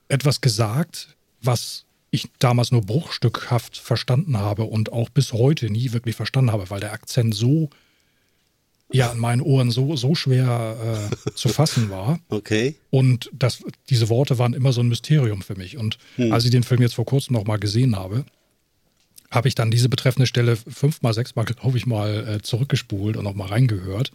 etwas 0.08 0.40
gesagt, 0.40 1.08
was 1.42 1.84
ich 2.10 2.28
damals 2.38 2.70
nur 2.70 2.82
bruchstückhaft 2.82 3.76
verstanden 3.76 4.38
habe 4.38 4.64
und 4.64 4.92
auch 4.92 5.08
bis 5.08 5.32
heute 5.32 5.68
nie 5.68 5.92
wirklich 5.92 6.14
verstanden 6.14 6.52
habe, 6.52 6.70
weil 6.70 6.80
der 6.80 6.92
Akzent 6.92 7.34
so 7.34 7.70
ja 8.92 9.10
in 9.10 9.18
meinen 9.18 9.40
Ohren 9.40 9.70
so, 9.70 9.96
so 9.96 10.14
schwer 10.14 11.10
äh, 11.10 11.30
zu 11.34 11.48
fassen 11.50 11.90
war. 11.90 12.20
Okay. 12.28 12.76
Und 12.90 13.30
das, 13.32 13.64
diese 13.90 14.08
Worte 14.08 14.38
waren 14.38 14.54
immer 14.54 14.72
so 14.72 14.80
ein 14.80 14.88
Mysterium 14.88 15.42
für 15.42 15.56
mich. 15.56 15.76
Und 15.76 15.98
hm. 16.16 16.32
als 16.32 16.44
ich 16.44 16.50
den 16.50 16.62
Film 16.62 16.82
jetzt 16.82 16.94
vor 16.94 17.04
kurzem 17.04 17.34
noch 17.34 17.44
mal 17.44 17.58
gesehen 17.58 17.96
habe, 17.96 18.24
habe 19.34 19.48
ich 19.48 19.54
dann 19.54 19.70
diese 19.70 19.88
betreffende 19.88 20.26
Stelle 20.26 20.56
fünfmal, 20.56 21.12
sechsmal, 21.12 21.44
glaube 21.44 21.76
ich, 21.76 21.86
mal 21.86 22.28
äh, 22.28 22.42
zurückgespult 22.42 23.16
und 23.16 23.24
noch 23.24 23.34
mal 23.34 23.48
reingehört. 23.48 24.12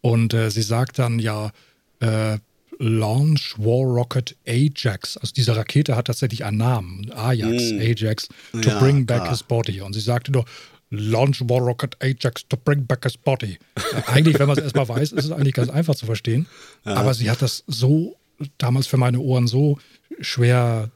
Und 0.00 0.34
äh, 0.34 0.50
sie 0.50 0.62
sagt 0.62 0.98
dann 0.98 1.18
ja, 1.18 1.52
äh, 2.00 2.38
Launch 2.78 3.54
War 3.58 3.84
Rocket 3.84 4.36
Ajax. 4.46 5.18
Also 5.18 5.32
diese 5.34 5.54
Rakete 5.54 5.96
hat 5.96 6.06
tatsächlich 6.06 6.44
einen 6.44 6.56
Namen, 6.56 7.12
Ajax, 7.12 7.72
mm. 7.72 7.78
Ajax, 7.78 8.28
to 8.52 8.70
ja, 8.70 8.78
bring 8.78 9.04
back 9.04 9.22
ah. 9.22 9.30
his 9.30 9.42
body. 9.42 9.82
Und 9.82 9.92
sie 9.92 10.00
sagte 10.00 10.32
nur, 10.32 10.46
Launch 10.90 11.42
War 11.42 11.60
Rocket 11.60 11.96
Ajax 12.02 12.46
to 12.48 12.56
bring 12.56 12.86
back 12.86 13.04
his 13.04 13.16
body. 13.16 13.58
eigentlich, 14.06 14.38
wenn 14.38 14.48
man 14.48 14.56
es 14.56 14.64
erstmal 14.64 14.88
weiß, 14.88 15.12
ist 15.12 15.24
es 15.26 15.30
eigentlich 15.30 15.54
ganz 15.54 15.68
einfach 15.68 15.94
zu 15.94 16.06
verstehen. 16.06 16.46
Ja. 16.84 16.94
Aber 16.94 17.12
sie 17.12 17.30
hat 17.30 17.42
das 17.42 17.64
so 17.66 18.16
damals 18.56 18.86
für 18.86 18.96
meine 18.96 19.20
Ohren 19.20 19.46
so 19.46 19.78
schwer 20.20 20.90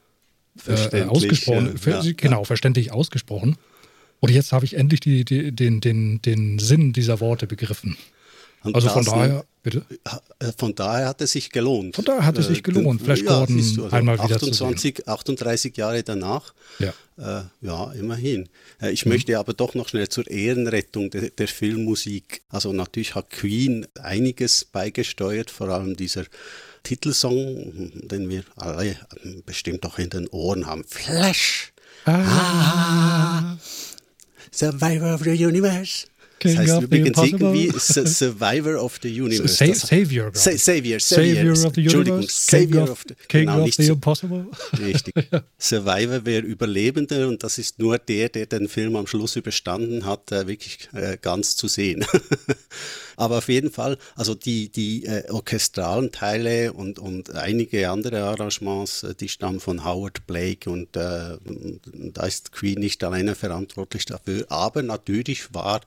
äh, 0.67 1.03
ausgesprochen. 1.03 1.79
Ja, 1.85 2.01
ja, 2.03 2.13
genau, 2.17 2.45
verständlich 2.45 2.93
ausgesprochen. 2.93 3.57
Und 4.21 4.31
jetzt 4.31 4.53
habe 4.53 4.65
ich 4.65 4.75
endlich 4.75 5.01
die, 5.01 5.25
die, 5.25 5.53
den, 5.53 5.81
den, 5.81 6.23
den 6.23 6.59
Sinn 6.59 6.93
dieser 6.93 7.21
Worte 7.21 7.47
begriffen. 7.47 7.97
Und 8.65 8.75
also 8.75 8.89
von 8.89 9.05
daher, 9.05 9.45
bitte? 9.63 9.85
Äh, 10.39 10.53
von 10.57 10.75
daher 10.75 11.09
hat 11.09 11.21
es 11.21 11.33
sich 11.33 11.51
gelohnt. 11.51 11.97
Von 11.97 12.05
daher 12.07 12.25
hat 12.25 12.39
es 12.39 12.47
sich 12.47 12.61
äh, 12.61 12.63
gelohnt. 12.63 13.03
Flash 13.03 13.21
ja, 13.21 13.27
Gordon 13.27 13.59
du, 13.59 13.85
also 13.85 13.95
einmal 13.95 14.19
28, 14.19 14.99
wieder 14.99 15.09
38 15.09 15.77
Jahre 15.77 16.03
danach. 16.03 16.55
Ja, 16.79 16.95
äh, 17.19 17.43
ja 17.61 17.93
immerhin. 17.93 18.49
Äh, 18.81 18.93
ich 18.93 19.05
mhm. 19.05 19.13
möchte 19.13 19.39
aber 19.39 19.53
doch 19.53 19.75
noch 19.75 19.89
schnell 19.89 20.09
zur 20.09 20.31
Ehrenrettung 20.31 21.11
de, 21.11 21.29
der 21.29 21.49
Filmmusik. 21.49 22.41
Also 22.49 22.73
natürlich 22.73 23.15
hat 23.15 23.29
Queen 23.29 23.87
einiges 24.01 24.65
beigesteuert, 24.65 25.51
vor 25.51 25.69
allem 25.69 25.95
dieser 25.95 26.25
Titelsong, 26.85 28.09
den 28.09 28.29
wir 28.29 28.45
alle 28.57 28.97
bestimmt 29.45 29.85
auch 29.85 29.99
in 29.99 30.11
den 30.11 30.29
Ohren 30.29 30.67
haben. 30.67 30.85
Flash! 30.85 31.73
Ah. 32.05 33.57
ah. 33.57 33.59
Survivor 34.53 35.15
of 35.15 35.23
the 35.23 35.31
Universe. 35.31 36.07
Das 36.45 36.57
heißt 36.59 36.83
übrigens 36.83 37.19
irgendwie 37.19 37.73
Survivor 37.79 38.83
of 38.83 38.99
the 39.03 39.21
Universe. 39.21 39.55
Sa 39.55 39.75
Savior. 39.75 40.31
Sa 40.35 40.53
Savior, 40.57 41.01
Savior. 41.01 41.55
Savior 41.55 41.67
of 41.67 41.75
the 41.75 41.83
Entschuldigung, 41.83 42.23
Savior 42.29 42.91
of, 42.91 43.05
the, 43.09 43.15
King 43.29 43.47
genau, 43.47 43.65
of 43.65 43.75
the 43.75 43.87
Impossible. 43.87 44.47
Richtig. 44.79 45.15
ja. 45.33 45.43
Survivor 45.59 46.25
wäre 46.27 46.43
Überlebender 46.43 47.29
und 47.29 47.43
das 47.43 47.59
ist 47.59 47.79
nur 47.79 47.99
der, 47.99 48.29
der 48.29 48.47
den 48.47 48.69
Film 48.69 48.95
am 48.97 49.07
Schluss 49.07 49.37
überstanden 49.37 50.05
hat, 50.05 50.31
wirklich 50.31 50.89
äh, 50.93 51.17
ganz 51.21 51.57
zu 51.57 51.67
sehen. 51.67 52.05
Aber 53.17 53.39
auf 53.39 53.49
jeden 53.49 53.71
Fall, 53.71 53.99
also 54.17 54.35
die, 54.35 54.71
die 54.71 55.05
äh, 55.05 55.31
orchestralen 55.31 56.11
Teile 56.11 56.73
und, 56.73 56.99
und 56.99 57.35
einige 57.35 57.89
andere 57.91 58.23
Arrangements, 58.25 59.03
äh, 59.03 59.15
die 59.15 59.29
stammen 59.29 59.61
von 59.61 59.85
Howard 59.85 60.27
Blake 60.27 60.69
und 60.69 60.97
äh, 60.97 61.39
da 62.13 62.27
ist 62.27 62.53
Queen 62.53 62.81
nicht 62.81 63.03
alleine 63.05 63.35
verantwortlich 63.35 64.07
dafür. 64.07 64.47
Aber 64.49 64.83
natürlich 64.83 65.55
war 65.55 65.81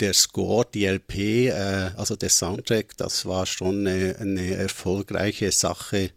der 0.00 0.14
Score, 0.14 0.66
die 0.72 0.86
LP, 0.86 1.48
äh, 1.48 1.90
also 1.96 2.16
der 2.16 2.28
Soundtrack, 2.28 2.96
das 2.96 3.26
war 3.26 3.46
schon 3.46 3.86
eine, 3.86 4.16
eine 4.18 4.54
erfolgreiche 4.54 5.52
Sache. 5.52 6.10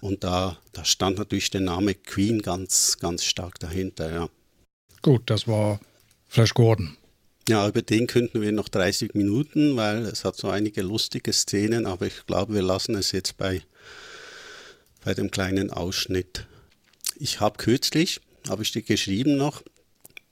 Und 0.00 0.24
da, 0.24 0.58
da 0.72 0.84
stand 0.84 1.18
natürlich 1.18 1.50
der 1.50 1.62
Name 1.62 1.94
Queen 1.94 2.42
ganz, 2.42 2.98
ganz 2.98 3.24
stark 3.24 3.58
dahinter, 3.58 4.12
ja. 4.12 4.28
Gut, 5.02 5.30
das 5.30 5.46
war 5.46 5.80
Flash 6.28 6.54
Gordon. 6.54 6.96
Ja, 7.48 7.68
über 7.68 7.82
den 7.82 8.08
könnten 8.08 8.42
wir 8.42 8.50
noch 8.50 8.68
30 8.68 9.14
Minuten, 9.14 9.76
weil 9.76 9.98
es 10.06 10.24
hat 10.24 10.36
so 10.36 10.48
einige 10.48 10.82
lustige 10.82 11.32
Szenen, 11.32 11.86
aber 11.86 12.06
ich 12.06 12.26
glaube, 12.26 12.54
wir 12.54 12.62
lassen 12.62 12.96
es 12.96 13.12
jetzt 13.12 13.36
bei, 13.36 13.62
bei 15.04 15.14
dem 15.14 15.30
kleinen 15.30 15.70
Ausschnitt. 15.70 16.46
Ich 17.18 17.40
habe 17.40 17.56
kürzlich, 17.56 18.20
habe 18.48 18.64
ich 18.64 18.72
dir 18.72 18.82
geschrieben 18.82 19.36
noch, 19.36 19.62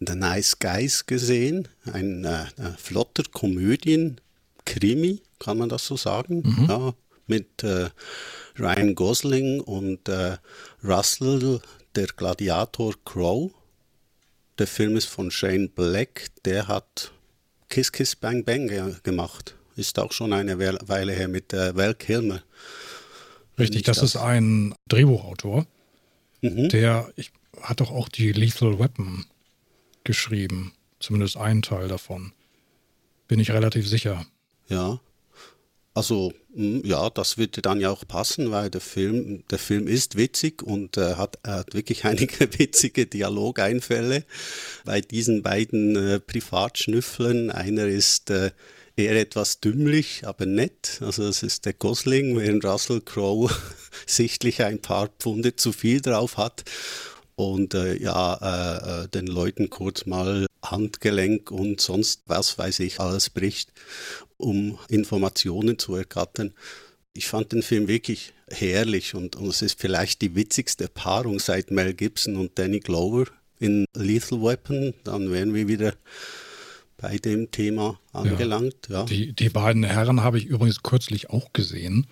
The 0.00 0.14
Nice 0.14 0.58
Guys 0.58 1.06
gesehen, 1.06 1.68
ein 1.92 2.24
äh, 2.24 2.46
flotter 2.76 3.24
Komödien-Krimi, 3.30 5.22
kann 5.38 5.58
man 5.58 5.68
das 5.68 5.86
so 5.86 5.96
sagen, 5.96 6.42
mhm. 6.44 6.66
ja, 6.68 6.94
mit 7.26 7.62
äh, 7.62 7.90
Ryan 8.58 8.94
Gosling 8.94 9.60
und 9.60 10.08
äh, 10.08 10.36
Russell, 10.82 11.60
der 11.94 12.06
Gladiator 12.08 12.94
Crow. 13.04 13.52
Der 14.58 14.66
Film 14.66 14.96
ist 14.96 15.06
von 15.06 15.30
Shane 15.30 15.68
Black, 15.68 16.28
der 16.44 16.68
hat 16.68 17.12
Kiss 17.68 17.90
Kiss 17.92 18.14
Bang 18.16 18.44
Bang 18.44 18.68
gemacht. 19.02 19.54
Ist 19.76 19.98
auch 19.98 20.12
schon 20.12 20.32
eine 20.32 20.58
Weile 20.58 21.12
her 21.12 21.28
mit 21.28 21.52
äh, 21.52 21.74
Val 21.74 21.94
Kilmer. 21.94 22.42
Richtig, 23.58 23.82
das, 23.82 23.98
das, 23.98 24.10
ist 24.10 24.16
ein 24.16 24.74
Drehbuchautor, 24.88 25.66
mhm. 26.40 26.68
der 26.68 27.10
ich, 27.16 27.32
hat 27.60 27.80
doch 27.80 27.90
auch 27.90 28.08
die 28.08 28.32
Lethal 28.32 28.78
Weapon 28.78 29.24
geschrieben. 30.04 30.72
Zumindest 31.00 31.36
einen 31.36 31.62
Teil 31.62 31.88
davon. 31.88 32.32
Bin 33.28 33.40
ich 33.40 33.50
relativ 33.50 33.88
sicher. 33.88 34.24
Ja. 34.68 35.00
Also, 35.94 36.32
hm, 36.54 36.82
ja, 36.84 37.08
das 37.08 37.38
würde 37.38 37.62
dann 37.62 37.80
ja 37.80 37.90
auch 37.90 38.06
passen, 38.06 38.50
weil 38.50 38.68
der 38.68 38.80
Film, 38.80 39.44
der 39.50 39.58
Film 39.58 39.86
ist 39.86 40.16
witzig 40.16 40.62
und 40.62 40.96
äh, 40.96 41.14
hat, 41.14 41.38
hat 41.46 41.74
wirklich 41.74 42.04
einige 42.04 42.58
witzige 42.58 43.06
Dialogeinfälle 43.06 44.24
bei 44.84 45.00
diesen 45.00 45.42
beiden 45.42 45.96
äh, 45.96 46.20
Privatschnüffeln. 46.20 47.50
Einer 47.50 47.86
ist 47.86 48.30
äh, 48.30 48.50
eher 48.96 49.20
etwas 49.20 49.60
dümmlich, 49.60 50.26
aber 50.26 50.46
nett. 50.46 51.00
Also 51.00 51.24
es 51.24 51.42
ist 51.42 51.64
der 51.64 51.74
Gosling, 51.74 52.36
während 52.36 52.64
Russell 52.64 53.00
Crowe 53.00 53.50
sichtlich 54.06 54.62
ein 54.62 54.80
paar 54.80 55.08
Pfunde 55.18 55.54
zu 55.54 55.72
viel 55.72 56.00
drauf 56.00 56.36
hat 56.36 56.64
und 57.36 57.74
äh, 57.74 57.96
ja, 57.96 58.34
äh, 58.34 59.04
äh, 59.04 59.08
den 59.08 59.26
Leuten 59.26 59.70
kurz 59.70 60.06
mal 60.06 60.46
Handgelenk 60.64 61.50
und 61.50 61.80
sonst 61.80 62.22
was 62.26 62.58
weiß 62.58 62.80
ich 62.80 63.00
alles 63.00 63.30
bricht, 63.30 63.72
um 64.36 64.78
Informationen 64.88 65.78
zu 65.78 65.94
ergattern. 65.94 66.52
Ich 67.12 67.26
fand 67.26 67.52
den 67.52 67.62
Film 67.62 67.86
wirklich 67.88 68.32
herrlich 68.48 69.14
und, 69.14 69.36
und 69.36 69.48
es 69.48 69.62
ist 69.62 69.80
vielleicht 69.80 70.22
die 70.22 70.34
witzigste 70.34 70.88
Paarung 70.88 71.38
seit 71.38 71.70
Mel 71.70 71.94
Gibson 71.94 72.36
und 72.36 72.58
Danny 72.58 72.80
Glover 72.80 73.26
in 73.58 73.86
Lethal 73.94 74.42
Weapon. 74.42 74.94
Dann 75.04 75.30
wären 75.30 75.54
wir 75.54 75.68
wieder 75.68 75.94
bei 76.96 77.18
dem 77.18 77.50
Thema 77.50 77.98
angelangt. 78.12 78.88
Ja. 78.88 79.00
ja. 79.00 79.04
Die, 79.04 79.32
die 79.32 79.48
beiden 79.48 79.84
Herren 79.84 80.22
habe 80.22 80.38
ich 80.38 80.46
übrigens 80.46 80.82
kürzlich 80.82 81.30
auch 81.30 81.52
gesehen. 81.52 82.06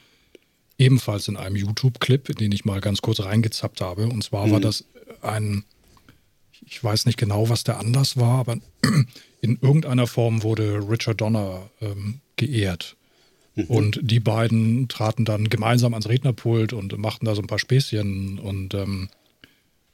Ebenfalls 0.79 1.29
in 1.29 1.37
einem 1.37 1.57
YouTube-Clip, 1.57 2.29
in 2.29 2.37
den 2.37 2.52
ich 2.52 2.64
mal 2.64 2.81
ganz 2.81 3.02
kurz 3.02 3.21
reingezappt 3.21 3.81
habe. 3.81 4.07
Und 4.07 4.25
zwar 4.25 4.47
mhm. 4.47 4.52
war 4.52 4.61
das 4.61 4.85
ein, 5.23 5.64
ich 6.64 6.82
weiß 6.82 7.06
nicht 7.06 7.18
genau, 7.18 7.49
was 7.49 7.64
der 7.64 7.78
Anlass 7.78 8.16
war, 8.16 8.38
aber 8.38 8.59
in 9.40 9.59
irgendeiner 9.61 10.06
Form 10.06 10.42
wurde 10.42 10.88
Richard 10.88 11.21
Donner 11.21 11.71
ähm, 11.80 12.21
geehrt. 12.37 12.97
Mhm. 13.54 13.64
Und 13.64 14.00
die 14.02 14.21
beiden 14.21 14.88
traten 14.88 15.25
dann 15.25 15.49
gemeinsam 15.49 15.94
ans 15.94 16.09
Rednerpult 16.09 16.73
und 16.73 16.97
machten 16.99 17.26
da 17.26 17.35
so 17.35 17.42
ein 17.42 17.47
paar 17.47 17.59
Späßchen 17.59 18.38
und 18.38 18.75
ähm, 18.75 19.09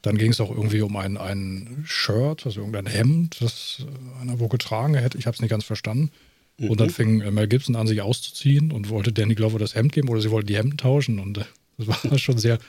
dann 0.01 0.17
ging 0.17 0.31
es 0.31 0.39
auch 0.39 0.49
irgendwie 0.49 0.81
um 0.81 0.95
ein, 0.95 1.17
ein 1.17 1.83
Shirt, 1.85 2.45
also 2.45 2.61
irgendein 2.61 2.85
Hemd, 2.85 3.41
das 3.41 3.85
einer 4.21 4.39
wo 4.39 4.47
getragen 4.47 4.95
hätte. 4.95 5.17
Ich 5.17 5.25
habe 5.25 5.35
es 5.35 5.41
nicht 5.41 5.49
ganz 5.49 5.65
verstanden. 5.65 6.11
Mhm. 6.57 6.69
Und 6.69 6.79
dann 6.79 6.87
mhm. 6.87 6.93
fing 6.93 7.33
Mel 7.33 7.47
Gibson 7.47 7.75
an, 7.75 7.87
sich 7.87 8.01
auszuziehen 8.01 8.71
und 8.71 8.89
wollte 8.89 9.11
Danny 9.11 9.35
Glover 9.35 9.59
das 9.59 9.75
Hemd 9.75 9.91
geben 9.91 10.09
oder 10.09 10.21
sie 10.21 10.31
wollten 10.31 10.47
die 10.47 10.55
Hemden 10.55 10.77
tauschen. 10.77 11.19
Und 11.19 11.39
äh, 11.39 11.45
das 11.77 11.87
war 11.87 12.17
schon 12.17 12.37
sehr 12.37 12.59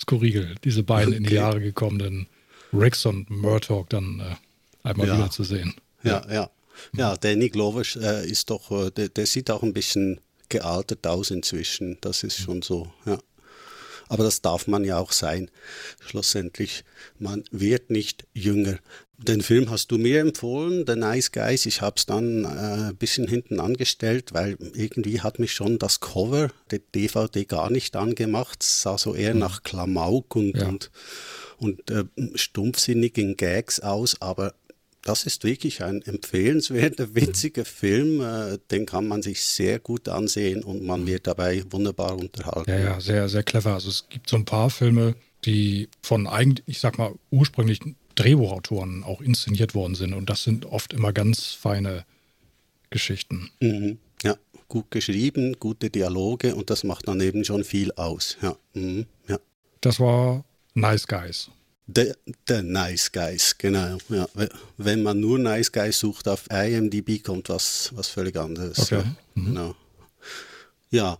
skurril, 0.00 0.54
diese 0.64 0.82
beiden 0.82 1.14
okay. 1.14 1.16
in 1.16 1.24
die 1.24 1.34
Jahre 1.34 1.60
gekommenen 1.60 2.28
Rex 2.72 3.06
und 3.06 3.30
Murtaugh 3.30 3.86
dann 3.88 4.20
äh, 4.20 4.88
einmal 4.88 5.08
ja. 5.08 5.18
wieder 5.18 5.30
zu 5.30 5.44
sehen. 5.44 5.74
Ja, 6.02 6.22
ja. 6.26 6.32
Ja, 6.32 6.50
ja 6.94 7.16
Danny 7.16 7.48
Glover 7.48 7.82
äh, 7.96 8.28
ist 8.28 8.50
doch, 8.50 8.70
äh, 8.70 8.90
der, 8.90 9.08
der, 9.08 9.26
sieht 9.26 9.50
auch 9.50 9.62
ein 9.62 9.72
bisschen 9.72 10.20
gealtert 10.48 11.06
aus 11.06 11.30
inzwischen. 11.30 11.98
Das 12.00 12.22
ist 12.22 12.38
schon 12.38 12.62
so, 12.62 12.92
ja. 13.04 13.18
Aber 14.08 14.22
das 14.22 14.40
darf 14.40 14.68
man 14.68 14.84
ja 14.84 14.98
auch 14.98 15.10
sein. 15.10 15.50
Schlussendlich, 16.00 16.84
man 17.18 17.42
wird 17.50 17.90
nicht 17.90 18.26
jünger. 18.34 18.78
Den 19.18 19.40
Film 19.40 19.70
hast 19.70 19.90
du 19.90 19.98
mir 19.98 20.20
empfohlen, 20.20 20.84
The 20.86 20.94
Nice 20.94 21.32
Guys. 21.32 21.64
Ich 21.64 21.80
habe 21.80 21.96
es 21.96 22.04
dann 22.04 22.44
äh, 22.44 22.88
ein 22.88 22.96
bisschen 22.96 23.26
hinten 23.26 23.60
angestellt, 23.60 24.34
weil 24.34 24.58
irgendwie 24.74 25.20
hat 25.22 25.38
mich 25.38 25.52
schon 25.52 25.78
das 25.78 26.00
Cover 26.00 26.50
der 26.70 26.80
DVD 26.94 27.44
gar 27.44 27.70
nicht 27.70 27.96
angemacht. 27.96 28.62
Es 28.62 28.82
sah 28.82 28.98
so 28.98 29.14
eher 29.14 29.32
mhm. 29.32 29.40
nach 29.40 29.62
Klamauk 29.62 30.36
und, 30.36 30.56
ja. 30.56 30.68
und, 30.68 30.90
und 31.56 31.90
äh, 31.90 32.04
stumpfsinnigen 32.34 33.36
Gags 33.36 33.80
aus, 33.80 34.20
aber 34.20 34.54
das 35.06 35.24
ist 35.24 35.44
wirklich 35.44 35.82
ein 35.82 36.02
empfehlenswerter, 36.02 37.14
witziger 37.14 37.64
Film. 37.64 38.20
Äh, 38.20 38.58
den 38.70 38.86
kann 38.86 39.08
man 39.08 39.22
sich 39.22 39.44
sehr 39.44 39.78
gut 39.78 40.08
ansehen 40.08 40.62
und 40.62 40.84
man 40.84 41.06
wird 41.06 41.26
dabei 41.26 41.62
wunderbar 41.70 42.16
unterhalten. 42.16 42.70
Ja, 42.70 42.78
ja, 42.78 43.00
sehr, 43.00 43.28
sehr 43.28 43.44
clever. 43.44 43.74
Also 43.74 43.88
es 43.88 44.08
gibt 44.10 44.28
so 44.28 44.36
ein 44.36 44.44
paar 44.44 44.68
Filme, 44.68 45.14
die 45.44 45.88
von 46.02 46.26
eigentlich, 46.26 46.66
ich 46.66 46.80
sag 46.80 46.98
mal, 46.98 47.14
ursprünglich 47.30 47.80
Drehbuchautoren 48.16 49.04
auch 49.04 49.20
inszeniert 49.20 49.74
worden 49.74 49.94
sind. 49.94 50.12
Und 50.12 50.28
das 50.28 50.42
sind 50.42 50.66
oft 50.66 50.92
immer 50.92 51.12
ganz 51.12 51.52
feine 51.52 52.04
Geschichten. 52.90 53.50
Mhm. 53.60 53.98
Ja, 54.22 54.36
gut 54.68 54.90
geschrieben, 54.90 55.56
gute 55.60 55.90
Dialoge 55.90 56.54
und 56.54 56.70
das 56.70 56.82
macht 56.82 57.08
dann 57.08 57.20
eben 57.20 57.44
schon 57.44 57.62
viel 57.62 57.92
aus. 57.92 58.36
Ja, 58.42 58.56
mhm. 58.74 59.06
ja. 59.28 59.38
Das 59.80 60.00
war 60.00 60.44
Nice 60.74 61.06
Guys. 61.06 61.50
The 61.94 62.62
Nice 62.62 63.12
Guys, 63.12 63.56
genau. 63.56 63.98
Ja, 64.08 64.26
wenn 64.76 65.02
man 65.04 65.20
nur 65.20 65.38
Nice 65.38 65.70
Guys 65.70 66.00
sucht 66.00 66.26
auf 66.26 66.50
IMDb, 66.50 67.22
kommt 67.22 67.48
was, 67.48 67.92
was 67.94 68.08
völlig 68.08 68.36
anderes. 68.36 68.78
Okay. 68.80 69.04
Mhm. 69.34 69.44
Genau. 69.44 69.74
Ja, 70.90 71.18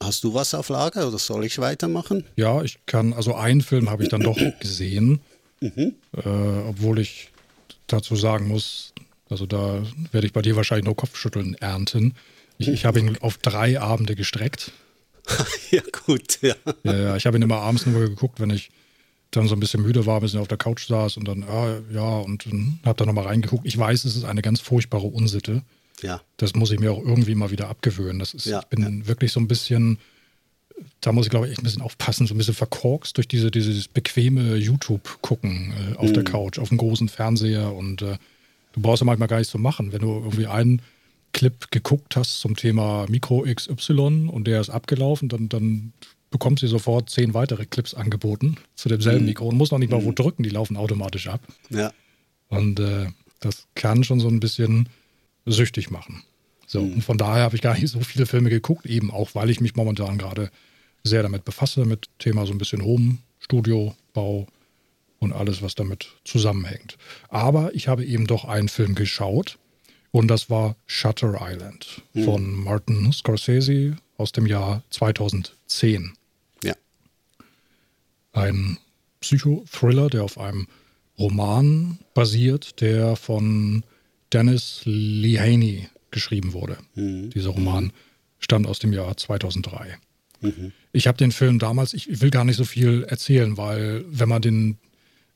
hast 0.00 0.22
du 0.22 0.34
was 0.34 0.54
auf 0.54 0.68
Lager 0.68 1.08
oder 1.08 1.18
soll 1.18 1.44
ich 1.44 1.58
weitermachen? 1.58 2.24
Ja, 2.36 2.62
ich 2.62 2.78
kann, 2.86 3.12
also 3.12 3.34
einen 3.34 3.62
Film 3.62 3.90
habe 3.90 4.04
ich 4.04 4.08
dann 4.08 4.20
doch 4.20 4.38
gesehen, 4.60 5.20
mhm. 5.64 5.94
äh, 6.16 6.68
obwohl 6.68 6.98
ich 6.98 7.30
dazu 7.86 8.16
sagen 8.16 8.48
muss, 8.48 8.92
also 9.28 9.46
da 9.46 9.82
werde 10.12 10.26
ich 10.26 10.32
bei 10.32 10.42
dir 10.42 10.56
wahrscheinlich 10.56 10.84
nur 10.84 10.96
Kopfschütteln 10.96 11.54
ernten. 11.54 12.14
Ich, 12.58 12.68
ich 12.68 12.84
habe 12.84 13.00
ihn 13.00 13.16
auf 13.20 13.38
drei 13.38 13.80
Abende 13.80 14.14
gestreckt. 14.14 14.72
ja, 15.70 15.82
gut, 16.06 16.40
ja. 16.42 16.54
Ja, 16.82 17.16
ich 17.16 17.26
habe 17.26 17.38
ihn 17.38 17.42
immer 17.42 17.60
abends 17.60 17.86
nur 17.86 18.00
geguckt, 18.00 18.40
wenn 18.40 18.50
ich 18.50 18.70
dann 19.30 19.48
so 19.48 19.56
ein 19.56 19.60
bisschen 19.60 19.82
müde 19.82 20.06
war, 20.06 20.16
ein 20.16 20.22
bisschen 20.22 20.40
auf 20.40 20.48
der 20.48 20.58
Couch 20.58 20.86
saß 20.86 21.16
und 21.16 21.26
dann, 21.26 21.40
ja, 21.42 21.78
ja, 21.92 22.18
und 22.18 22.46
habe 22.84 22.96
da 22.96 23.06
nochmal 23.06 23.26
reingeguckt. 23.26 23.66
Ich 23.66 23.76
weiß, 23.76 24.04
es 24.04 24.16
ist 24.16 24.24
eine 24.24 24.42
ganz 24.42 24.60
furchtbare 24.60 25.06
Unsitte. 25.06 25.62
Ja. 26.02 26.20
Das 26.36 26.54
muss 26.54 26.70
ich 26.70 26.78
mir 26.78 26.92
auch 26.92 27.02
irgendwie 27.02 27.34
mal 27.34 27.50
wieder 27.50 27.68
abgewöhnen. 27.68 28.18
Das 28.18 28.34
ist, 28.34 28.46
ja, 28.46 28.60
ich 28.60 28.66
bin 28.66 29.00
ja. 29.00 29.06
wirklich 29.06 29.32
so 29.32 29.40
ein 29.40 29.48
bisschen, 29.48 29.98
da 31.00 31.12
muss 31.12 31.26
ich 31.26 31.30
glaube 31.30 31.46
ich 31.46 31.52
echt 31.52 31.60
ein 31.60 31.64
bisschen 31.64 31.82
aufpassen, 31.82 32.26
so 32.26 32.34
ein 32.34 32.38
bisschen 32.38 32.54
verkorkst 32.54 33.16
durch 33.16 33.28
diese, 33.28 33.50
dieses 33.50 33.88
bequeme 33.88 34.56
YouTube-Gucken 34.56 35.72
äh, 35.72 35.96
auf 35.96 36.10
mhm. 36.10 36.14
der 36.14 36.24
Couch, 36.24 36.58
auf 36.58 36.68
dem 36.68 36.78
großen 36.78 37.08
Fernseher 37.08 37.72
und 37.72 38.02
äh, 38.02 38.16
du 38.72 38.80
brauchst 38.80 39.00
ja 39.00 39.06
manchmal 39.06 39.28
gar 39.28 39.38
nichts 39.38 39.52
zu 39.52 39.58
machen. 39.58 39.92
Wenn 39.92 40.00
du 40.00 40.08
irgendwie 40.08 40.46
einen 40.46 40.82
Clip 41.32 41.70
geguckt 41.70 42.16
hast 42.16 42.40
zum 42.40 42.56
Thema 42.56 43.06
Mikro 43.08 43.42
XY 43.42 44.28
und 44.30 44.46
der 44.46 44.60
ist 44.60 44.70
abgelaufen, 44.70 45.28
dann, 45.28 45.48
dann 45.48 45.92
bekommt 46.30 46.60
sie 46.60 46.68
sofort 46.68 47.10
zehn 47.10 47.34
weitere 47.34 47.66
Clips 47.66 47.94
angeboten 47.94 48.56
zu 48.74 48.88
demselben 48.88 49.20
mhm. 49.20 49.26
Mikro 49.26 49.48
und 49.48 49.56
muss 49.56 49.70
noch 49.70 49.78
nicht 49.78 49.90
mal 49.90 50.04
wo 50.04 50.10
mhm. 50.10 50.14
drücken, 50.16 50.42
die 50.42 50.50
laufen 50.50 50.76
automatisch 50.76 51.28
ab. 51.28 51.40
Ja. 51.70 51.92
Und 52.48 52.80
äh, 52.80 53.06
das 53.40 53.66
kann 53.74 54.04
schon 54.04 54.20
so 54.20 54.28
ein 54.28 54.40
bisschen 54.40 54.88
süchtig 55.44 55.90
machen. 55.90 56.22
So, 56.74 56.82
mhm. 56.82 56.94
und 56.94 57.02
von 57.02 57.18
daher 57.18 57.44
habe 57.44 57.54
ich 57.54 57.62
gar 57.62 57.74
nicht 57.74 57.88
so 57.88 58.00
viele 58.00 58.26
Filme 58.26 58.50
geguckt, 58.50 58.84
eben 58.86 59.12
auch, 59.12 59.36
weil 59.36 59.48
ich 59.48 59.60
mich 59.60 59.76
momentan 59.76 60.18
gerade 60.18 60.50
sehr 61.04 61.22
damit 61.22 61.44
befasse, 61.44 61.84
mit 61.84 62.08
Thema 62.18 62.46
so 62.46 62.52
ein 62.52 62.58
bisschen 62.58 62.84
Home, 62.84 63.18
Studio, 63.38 63.94
Bau 64.12 64.48
und 65.20 65.32
alles, 65.32 65.62
was 65.62 65.76
damit 65.76 66.08
zusammenhängt. 66.24 66.98
Aber 67.28 67.72
ich 67.76 67.86
habe 67.86 68.04
eben 68.04 68.26
doch 68.26 68.44
einen 68.44 68.68
Film 68.68 68.96
geschaut 68.96 69.56
und 70.10 70.26
das 70.26 70.50
war 70.50 70.74
Shutter 70.86 71.38
Island 71.40 72.02
mhm. 72.12 72.24
von 72.24 72.52
Martin 72.52 73.12
Scorsese 73.12 73.96
aus 74.16 74.32
dem 74.32 74.46
Jahr 74.46 74.82
2010. 74.90 76.14
Ein 78.32 78.78
Psychothriller, 79.20 80.10
der 80.10 80.24
auf 80.24 80.38
einem 80.38 80.66
Roman 81.20 82.00
basiert, 82.14 82.80
der 82.80 83.14
von 83.14 83.84
Dennis 84.32 84.80
Lehane 84.84 85.88
geschrieben 86.14 86.54
wurde. 86.54 86.78
Mhm. 86.94 87.30
Dieser 87.30 87.50
Roman 87.50 87.92
stammt 88.38 88.66
aus 88.66 88.78
dem 88.78 88.92
Jahr 88.92 89.16
2003. 89.16 89.98
Mhm. 90.40 90.72
Ich 90.92 91.06
habe 91.06 91.18
den 91.18 91.32
Film 91.32 91.58
damals, 91.58 91.92
ich 91.92 92.20
will 92.20 92.30
gar 92.30 92.44
nicht 92.44 92.56
so 92.56 92.64
viel 92.64 93.04
erzählen, 93.04 93.56
weil 93.56 94.04
wenn 94.08 94.28
man 94.28 94.40
den, 94.40 94.78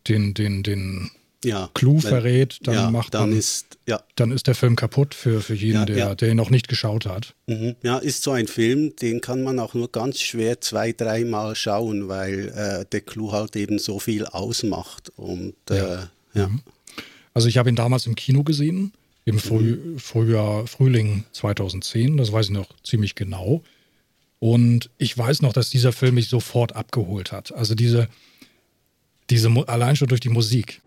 den, 0.07 0.35
den, 0.35 0.63
den 0.63 1.11
ja, 1.45 1.71
Clou 1.75 1.95
wenn, 1.95 2.11
verrät, 2.11 2.59
dann 2.63 2.75
ja, 2.75 2.91
macht 2.91 3.15
dann 3.15 3.31
man, 3.31 3.39
ist, 3.39 3.79
ja. 3.87 4.03
dann 4.17 4.33
ist 4.33 4.47
der 4.47 4.55
Film 4.55 4.77
kaputt 4.77 5.15
für, 5.15 5.41
für 5.41 5.55
jeden, 5.55 5.81
ja, 5.81 5.85
der, 5.85 6.15
der 6.15 6.31
ihn 6.31 6.37
noch 6.37 6.51
nicht 6.51 6.69
geschaut 6.69 7.07
hat. 7.07 7.35
Mhm. 7.47 7.77
Ja, 7.83 7.99
ist 7.99 8.23
so 8.23 8.33
ein 8.33 8.49
Film, 8.49 8.97
den 8.97 9.21
kann 9.21 9.43
man 9.43 9.59
auch 9.61 9.75
nur 9.75 9.91
ganz 9.91 10.21
schwer 10.21 10.61
zwei, 10.61 10.93
dreimal 10.93 11.55
schauen, 11.55 12.09
weil 12.09 12.49
äh, 12.49 12.85
der 12.91 13.01
Clou 13.03 13.33
halt 13.33 13.55
eben 13.57 13.79
so 13.79 13.99
viel 13.99 14.27
ausmacht. 14.27 15.11
Und 15.17 15.55
äh, 15.71 15.99
ja. 16.35 16.49
Mhm. 16.49 16.61
Also 17.35 17.49
ich 17.49 17.57
habe 17.57 17.69
ihn 17.69 17.77
damals 17.77 18.07
im 18.07 18.17
Kino 18.17 18.43
gesehen, 18.43 18.93
im 19.29 19.39
Früh. 19.39 19.99
Frühjahr, 19.99 20.67
Frühling 20.67 21.25
2010, 21.33 22.17
das 22.17 22.33
weiß 22.33 22.47
ich 22.47 22.53
noch 22.53 22.69
ziemlich 22.83 23.15
genau. 23.15 23.63
Und 24.41 24.91
ich 24.99 25.17
weiß 25.17 25.43
noch, 25.43 25.53
dass 25.53 25.71
dieser 25.71 25.93
Film 25.93 26.15
mich 26.15 26.29
sofort 26.29 26.77
abgeholt 26.77 27.33
hat. 27.33 27.53
Also 27.53 27.75
diese, 27.75 28.09
diese 29.31 29.51
allein 29.67 29.97
schon 29.97 30.09
durch 30.09 30.21
die 30.21 30.29
Musik. 30.29 30.81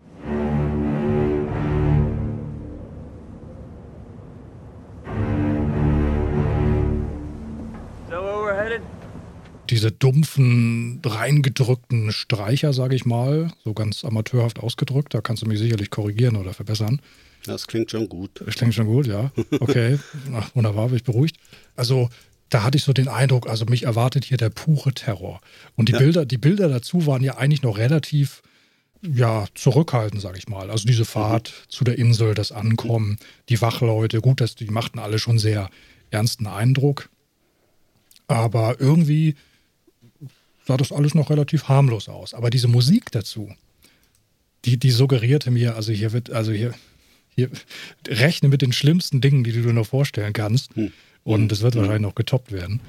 diese 9.70 9.90
dumpfen, 9.90 11.00
reingedrückten 11.02 12.12
Streicher, 12.12 12.74
sage 12.74 12.94
ich 12.94 13.06
mal, 13.06 13.50
so 13.64 13.72
ganz 13.72 14.04
amateurhaft 14.04 14.60
ausgedrückt. 14.60 15.14
Da 15.14 15.22
kannst 15.22 15.42
du 15.42 15.46
mich 15.46 15.58
sicherlich 15.58 15.88
korrigieren 15.88 16.36
oder 16.36 16.52
verbessern. 16.52 17.00
Das 17.44 17.66
klingt 17.66 17.90
schon 17.90 18.08
gut. 18.08 18.42
Das 18.44 18.54
klingt 18.54 18.74
schon 18.74 18.86
gut, 18.86 19.06
ja. 19.06 19.32
Okay, 19.60 19.98
Ach, 20.34 20.54
wunderbar, 20.54 20.88
bin 20.88 20.96
ich 20.96 21.04
beruhigt. 21.04 21.36
Also 21.76 22.08
da 22.48 22.62
hatte 22.62 22.76
ich 22.76 22.84
so 22.84 22.92
den 22.92 23.08
Eindruck, 23.08 23.48
also 23.48 23.64
mich 23.64 23.84
erwartet 23.84 24.24
hier 24.24 24.36
der 24.36 24.50
pure 24.50 24.92
Terror. 24.92 25.40
Und 25.74 25.88
die, 25.88 25.92
ja. 25.92 25.98
Bilder, 25.98 26.26
die 26.26 26.38
Bilder 26.38 26.68
dazu 26.68 27.06
waren 27.06 27.22
ja 27.22 27.38
eigentlich 27.38 27.62
noch 27.62 27.78
relativ 27.78 28.42
ja, 29.02 29.46
zurückhaltend, 29.54 30.20
sage 30.20 30.38
ich 30.38 30.48
mal. 30.48 30.70
Also 30.70 30.86
diese 30.86 31.04
Fahrt 31.04 31.48
mhm. 31.48 31.70
zu 31.70 31.84
der 31.84 31.98
Insel, 31.98 32.34
das 32.34 32.52
Ankommen, 32.52 33.18
die 33.48 33.60
Wachleute, 33.60 34.20
gut, 34.20 34.40
das, 34.40 34.54
die 34.54 34.66
machten 34.66 34.98
alle 34.98 35.18
schon 35.18 35.38
sehr 35.38 35.70
ernsten 36.10 36.46
Eindruck. 36.46 37.08
Aber 38.28 38.80
irgendwie 38.80 39.34
sah 40.66 40.76
das 40.76 40.92
alles 40.92 41.14
noch 41.14 41.30
relativ 41.30 41.68
harmlos 41.68 42.08
aus. 42.08 42.34
Aber 42.34 42.50
diese 42.50 42.68
Musik 42.68 43.10
dazu, 43.10 43.52
die, 44.64 44.78
die 44.78 44.90
suggerierte 44.90 45.50
mir, 45.50 45.74
also 45.74 45.92
hier 45.92 46.12
wird, 46.12 46.30
also 46.30 46.52
hier, 46.52 46.72
hier 47.34 47.50
rechne 48.06 48.48
mit 48.48 48.62
den 48.62 48.72
schlimmsten 48.72 49.20
Dingen, 49.20 49.44
die 49.44 49.52
du 49.52 49.62
dir 49.62 49.72
noch 49.72 49.86
vorstellen 49.86 50.32
kannst. 50.32 50.74
Hm. 50.76 50.92
Und 51.24 51.52
es 51.52 51.62
wird 51.62 51.74
hm. 51.74 51.82
wahrscheinlich 51.82 52.02
noch 52.02 52.14
getoppt 52.14 52.52
werden. 52.52 52.80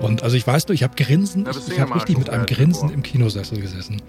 Und 0.00 0.22
also 0.22 0.36
ich 0.36 0.46
weiß 0.46 0.68
nur, 0.68 0.74
ich 0.74 0.82
habe 0.82 0.94
Grinsen, 1.02 1.46
ich, 1.48 1.72
ich 1.72 1.80
habe 1.80 1.94
richtig 1.94 2.18
mit 2.18 2.28
einem 2.28 2.44
Grinsen 2.44 2.90
im 2.90 3.02
Kinosessel 3.02 3.58
gesessen, 3.58 4.02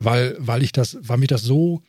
weil, 0.00 0.34
weil 0.38 0.62
ich 0.62 0.72
das, 0.72 0.96
weil 1.02 1.18
mich 1.18 1.28
das 1.28 1.42
so 1.42 1.82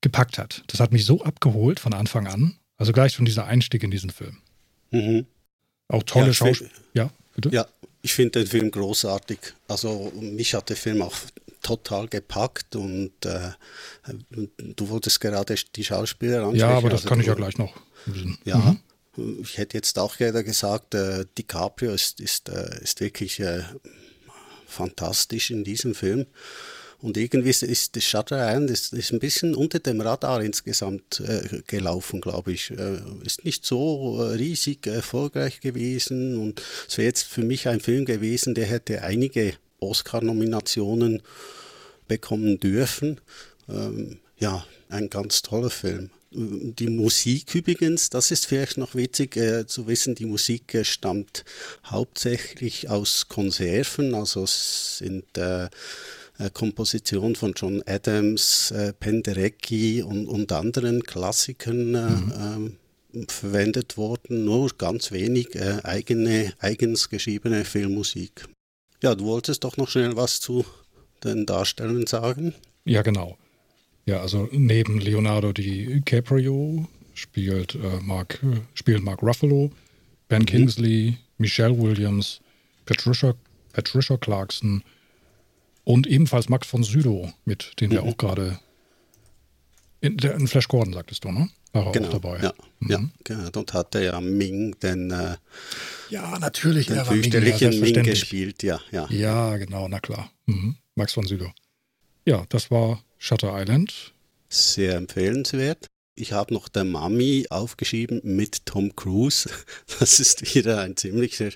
gepackt 0.00 0.36
hat. 0.36 0.64
Das 0.66 0.80
hat 0.80 0.92
mich 0.92 1.04
so 1.04 1.22
abgeholt 1.22 1.78
von 1.78 1.94
Anfang 1.94 2.26
an. 2.26 2.56
Also 2.76 2.92
gleich 2.92 3.12
schon 3.12 3.24
dieser 3.24 3.46
Einstieg 3.46 3.84
in 3.84 3.92
diesen 3.92 4.10
Film. 4.10 4.38
Mhm. 4.90 5.26
Auch 5.86 6.02
tolle 6.02 6.28
ja, 6.28 6.34
Schauspieler. 6.34 6.70
Ja, 6.94 7.10
bitte? 7.34 7.50
Ja, 7.50 7.66
ich 8.02 8.14
finde 8.14 8.40
den 8.40 8.48
Film 8.48 8.70
großartig. 8.70 9.38
Also 9.68 10.12
mich 10.20 10.54
hat 10.54 10.68
der 10.68 10.76
Film 10.76 11.02
auch 11.02 11.14
total 11.62 12.08
gepackt 12.08 12.74
und 12.76 13.12
äh, 13.24 13.50
du 14.58 14.88
wolltest 14.88 15.20
gerade 15.20 15.54
die 15.76 15.84
Schauspieler 15.84 16.42
ansprechen. 16.42 16.58
Ja, 16.58 16.76
aber 16.76 16.90
das 16.90 17.02
also, 17.02 17.08
kann 17.08 17.20
ich 17.20 17.26
ja 17.26 17.34
gleich 17.34 17.56
noch. 17.58 17.74
Ja, 18.44 18.56
mhm. 18.58 18.78
Ich 19.42 19.58
hätte 19.58 19.76
jetzt 19.76 19.98
auch 19.98 20.16
gerne 20.16 20.42
gesagt, 20.42 20.94
äh, 20.94 21.26
DiCaprio 21.36 21.92
ist, 21.92 22.18
ist, 22.18 22.48
äh, 22.48 22.82
ist 22.82 23.00
wirklich 23.00 23.38
äh, 23.40 23.62
fantastisch 24.66 25.50
in 25.50 25.64
diesem 25.64 25.94
Film. 25.94 26.26
Und 27.02 27.16
irgendwie 27.16 27.50
ist, 27.50 27.96
das 27.96 28.04
Shutter 28.04 28.36
Island 28.48 28.70
ist, 28.70 28.92
ist 28.92 29.12
ein 29.12 29.18
bisschen 29.18 29.56
unter 29.56 29.80
dem 29.80 30.00
Radar 30.00 30.40
insgesamt 30.40 31.20
äh, 31.20 31.60
gelaufen, 31.66 32.20
glaube 32.20 32.52
ich. 32.52 32.70
Äh, 32.70 32.98
ist 33.24 33.44
nicht 33.44 33.66
so 33.66 34.22
äh, 34.22 34.36
riesig 34.36 34.86
erfolgreich 34.86 35.60
gewesen 35.60 36.38
und 36.38 36.62
es 36.88 36.96
wäre 36.96 37.06
jetzt 37.06 37.24
für 37.24 37.42
mich 37.42 37.66
ein 37.66 37.80
Film 37.80 38.04
gewesen, 38.04 38.54
der 38.54 38.66
hätte 38.66 39.02
einige 39.02 39.54
Oscar-Nominationen 39.80 41.22
bekommen 42.06 42.60
dürfen. 42.60 43.20
Ähm, 43.68 44.20
ja, 44.38 44.64
ein 44.88 45.10
ganz 45.10 45.42
toller 45.42 45.70
Film. 45.70 46.10
Die 46.30 46.88
Musik 46.88 47.54
übrigens, 47.54 48.10
das 48.10 48.30
ist 48.30 48.46
vielleicht 48.46 48.78
noch 48.78 48.94
witzig 48.94 49.36
äh, 49.36 49.66
zu 49.66 49.88
wissen, 49.88 50.14
die 50.14 50.24
Musik 50.24 50.72
äh, 50.74 50.84
stammt 50.84 51.44
hauptsächlich 51.84 52.88
aus 52.88 53.26
Konserven, 53.28 54.14
also 54.14 54.46
sind 54.46 55.36
äh, 55.36 55.68
äh 56.38 56.50
Kompositionen 56.50 57.36
von 57.36 57.52
John 57.56 57.82
Adams, 57.86 58.70
äh, 58.70 58.92
Penderecki 58.92 60.02
und, 60.02 60.26
und 60.26 60.52
anderen 60.52 61.02
Klassikern 61.02 61.94
äh, 61.94 62.10
mhm. 62.10 62.32
Ähm, 62.38 62.76
verwendet 63.28 63.98
worden, 63.98 64.46
nur 64.46 64.70
ganz 64.78 65.12
wenig 65.12 65.48
eigene, 65.84 66.54
eigens 66.60 67.10
geschriebene 67.10 67.66
Filmmusik. 67.66 68.48
Ja, 69.02 69.14
du 69.14 69.26
wolltest 69.26 69.64
doch 69.64 69.76
noch 69.76 69.90
schnell 69.90 70.16
was 70.16 70.40
zu 70.40 70.64
den 71.22 71.44
Darstellern 71.44 72.06
sagen? 72.06 72.54
Ja, 72.86 73.02
genau. 73.02 73.36
Ja, 74.06 74.20
also 74.20 74.48
neben 74.50 74.98
Leonardo 74.98 75.52
DiCaprio 75.52 76.88
spielt, 77.14 77.74
äh, 77.74 78.00
Mark, 78.00 78.40
spielt 78.74 79.02
Mark 79.02 79.22
Ruffalo, 79.22 79.70
Ben 80.28 80.42
mhm. 80.42 80.46
Kingsley, 80.46 81.18
Michelle 81.38 81.78
Williams, 81.78 82.40
Patricia, 82.86 83.34
Patricia 83.72 84.16
Clarkson 84.16 84.82
und 85.84 86.06
ebenfalls 86.06 86.48
Max 86.48 86.66
von 86.66 86.82
Sydow, 86.82 87.32
mit 87.44 87.80
dem 87.80 87.90
mhm. 87.90 87.94
wir 87.94 88.02
auch 88.04 88.16
gerade 88.16 88.58
in, 90.00 90.16
der, 90.16 90.34
in 90.34 90.48
Flash 90.48 90.68
Gordon, 90.68 90.92
sagtest 90.92 91.24
du, 91.24 91.30
ne? 91.30 91.48
War 91.72 91.86
er 91.86 91.92
genau, 91.92 92.08
auch 92.08 92.12
dabei. 92.12 92.38
Ja, 92.42 92.52
mhm. 92.80 92.90
ja 92.90 93.04
genau. 93.24 93.50
Dort 93.50 93.72
hat 93.72 93.94
er 93.94 94.02
ja 94.02 94.20
Ming, 94.20 94.78
den, 94.80 95.10
äh, 95.10 95.36
ja, 96.10 96.38
natürlich, 96.38 96.88
den 96.88 97.04
fürchterlichen 97.04 97.70
Ming, 97.80 97.94
ja, 97.94 98.02
Ming 98.02 98.10
gespielt, 98.10 98.62
ja, 98.62 98.80
ja. 98.90 99.06
Ja, 99.10 99.56
genau, 99.56 99.88
na 99.88 100.00
klar. 100.00 100.30
Mhm. 100.46 100.76
Max 100.96 101.12
von 101.14 101.26
Sydow. 101.26 101.50
Ja, 102.26 102.44
das 102.48 102.70
war 102.70 103.02
Shutter 103.16 103.58
Island. 103.58 104.12
Sehr 104.48 104.96
empfehlenswert. 104.96 105.86
Ich 106.14 106.32
habe 106.32 106.52
noch 106.52 106.68
der 106.68 106.84
Mami 106.84 107.46
aufgeschrieben 107.48 108.20
mit 108.22 108.66
Tom 108.66 108.94
Cruise. 108.94 109.48
Das 109.98 110.20
ist 110.20 110.54
wieder 110.54 110.80
ein 110.80 110.96
ziemlicher, 110.96 111.50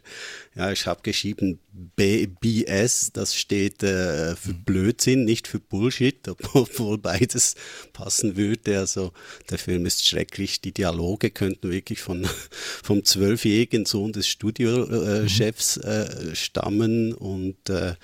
ja, 0.55 0.73
ich 0.73 0.87
habe 0.87 1.03
geschrieben 1.03 1.59
BS, 1.97 3.11
das 3.13 3.35
steht 3.35 3.83
äh, 3.83 4.35
für 4.35 4.53
mhm. 4.53 4.65
Blödsinn, 4.65 5.25
nicht 5.25 5.47
für 5.47 5.59
Bullshit, 5.59 6.27
obwohl 6.55 6.97
beides 6.97 7.55
passen 7.93 8.37
würde. 8.37 8.79
Also 8.79 9.13
der 9.51 9.59
Film 9.59 9.85
ist 9.85 10.07
schrecklich, 10.07 10.63
die 10.63 10.73
Dialoge 10.73 11.31
könnten 11.31 11.71
wirklich 11.71 12.01
von, 12.01 12.27
vom 12.83 13.05
zwölfjährigen 13.05 13.85
Sohn 13.85 14.13
des 14.13 14.27
Studiochefs 14.27 15.77
äh, 15.79 16.03
äh, 16.03 16.35
stammen 16.35 17.13
und 17.13 17.69
äh, 17.69 17.95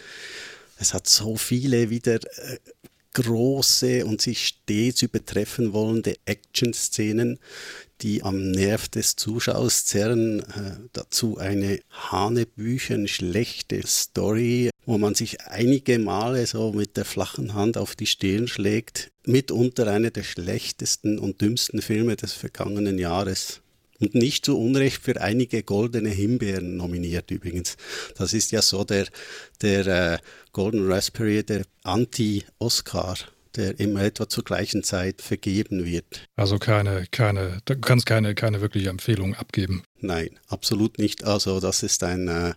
es 0.79 0.93
hat 0.93 1.09
so 1.09 1.37
viele 1.37 1.89
wieder 1.89 2.17
äh, 2.17 2.59
große 3.15 4.05
und 4.05 4.21
sich 4.21 4.47
stets 4.47 5.03
übertreffen 5.03 5.73
wollende 5.73 6.17
Action-Szenen, 6.25 7.39
die 8.01 8.23
am 8.23 8.51
Nerv 8.51 8.89
des 8.89 9.17
Zuschauers 9.17 9.85
zerren. 9.87 10.41
Äh, 10.41 10.89
dazu 10.93 11.39
eine 11.39 11.81
hanebüchen 11.91 13.09
schlechte 13.09 13.87
Story, 13.87 14.71
wo 14.85 14.99
man 14.99 15.15
sich 15.15 15.41
einige 15.43 15.99
Male 15.99 16.47
so 16.47 16.73
mit 16.73 16.97
der 16.97 17.05
flachen 17.05 17.55
Hand 17.55 17.79
auf 17.79 17.95
die 17.95 18.07
Stirn 18.07 18.49
schlägt. 18.49 19.11
Mitunter 19.25 19.87
einer 19.87 20.11
der 20.11 20.25
schlechtesten 20.25 21.19
und 21.19 21.41
dümmsten 21.41 21.81
Filme 21.81 22.17
des 22.17 22.33
vergangenen 22.33 22.99
Jahres. 22.99 23.62
Und 24.03 24.15
nicht 24.17 24.45
zu 24.45 24.59
Unrecht 24.59 25.01
für 25.01 25.21
einige 25.21 25.63
goldene 25.63 26.11
Himbeeren 26.11 26.77
nominiert 26.77 27.31
übrigens. 27.31 27.77
Das 28.17 28.33
ist 28.35 28.51
ja 28.51 28.61
so 28.61 28.83
der, 28.83 29.07
der 29.63 29.87
äh, 29.87 30.19
Golden 30.53 30.91
Raspberry, 30.91 31.45
der 31.45 31.63
Anti-Oscar 31.85 33.17
der 33.57 33.79
immer 33.79 34.03
etwa 34.03 34.29
zur 34.29 34.45
gleichen 34.45 34.83
Zeit 34.83 35.21
vergeben 35.21 35.85
wird. 35.85 36.27
Also 36.37 36.59
keine, 36.59 37.07
keine, 37.11 37.59
du 37.65 37.79
kannst 37.79 38.07
keine, 38.07 38.35
keine 38.35 38.61
wirkliche 38.61 38.89
Empfehlung 38.89 39.35
abgeben. 39.35 39.83
Nein, 40.01 40.31
absolut 40.49 40.99
nicht. 40.99 41.25
Also 41.25 41.61
das 41.61 41.83
ist 41.83 42.03
ein 42.03 42.29
äh, 42.29 42.55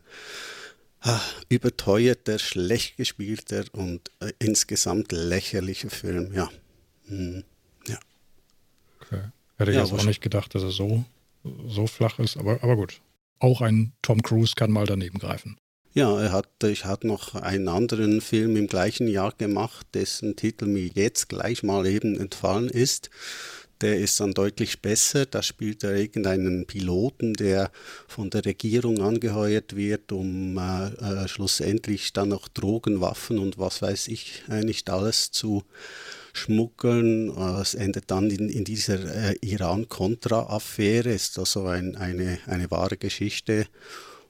ah, 1.02 1.22
überteuerter, 1.50 2.40
schlecht 2.40 2.98
gespielter 2.98 3.66
und 3.74 4.10
äh, 4.20 4.32
insgesamt 4.40 5.12
lächerlicher 5.12 5.90
Film, 5.90 6.34
ja. 6.34 6.50
Hm, 7.08 7.44
ja. 7.88 8.00
Okay. 9.02 9.22
Hätte 9.58 9.72
ich 9.72 9.78
ja, 9.78 9.84
jetzt 9.84 9.94
auch 9.94 10.06
nicht 10.06 10.22
gedacht, 10.22 10.56
dass 10.56 10.64
er 10.64 10.72
so 10.72 11.04
so 11.68 11.88
flach 11.88 12.20
ist, 12.20 12.38
aber, 12.38 12.64
aber 12.64 12.76
gut. 12.76 13.02
Auch 13.40 13.62
ein 13.62 13.94
Tom 14.02 14.22
Cruise 14.22 14.54
kann 14.56 14.72
mal 14.72 14.86
daneben 14.86 15.20
greifen. 15.20 15.58
Ja, 15.94 16.20
er 16.20 16.34
hat, 16.34 16.50
ich 16.64 16.84
hatte 16.84 17.08
noch 17.08 17.36
einen 17.36 17.70
anderen 17.70 18.20
Film 18.20 18.58
im 18.58 18.68
gleichen 18.68 19.08
Jahr 19.08 19.32
gemacht, 19.32 19.88
dessen 19.94 20.36
Titel 20.36 20.66
mir 20.66 20.88
jetzt 20.88 21.30
gleich 21.30 21.64
mal 21.64 21.86
eben 21.86 22.20
entfallen 22.20 22.70
ist. 22.70 23.10
Der 23.82 24.00
ist 24.00 24.20
dann 24.20 24.34
deutlich 24.34 24.82
besser. 24.82 25.26
Da 25.26 25.44
spielt 25.44 25.84
er 25.84 25.96
irgendeinen 25.96 26.66
Piloten, 26.66 27.34
der 27.34 27.72
von 28.08 28.30
der 28.30 28.46
Regierung 28.46 29.02
angeheuert 29.02 29.76
wird, 29.76 30.12
um 30.12 30.58
äh, 30.58 30.88
äh, 30.88 31.28
schlussendlich 31.28 32.14
dann 32.14 32.30
noch 32.30 32.48
Drogen, 32.48 33.02
Waffen 33.02 33.38
und 33.38 33.58
was 33.58 33.82
weiß 33.82 34.08
ich 34.08 34.44
äh, 34.50 34.62
nicht 34.62 34.90
alles 34.90 35.32
zu 35.32 35.64
schmuggeln. 36.32 37.30
Es 37.62 37.74
endet 37.74 38.12
dann 38.12 38.30
in, 38.30 38.50
in 38.50 38.64
dieser 38.64 39.00
äh, 39.00 39.36
Iran-Contra-Affäre, 39.42 41.12
ist 41.12 41.38
also 41.38 41.66
ein, 41.66 41.98
eine, 41.98 42.40
eine 42.46 42.72
wahre 42.72 42.98
Geschichte. 42.98 43.68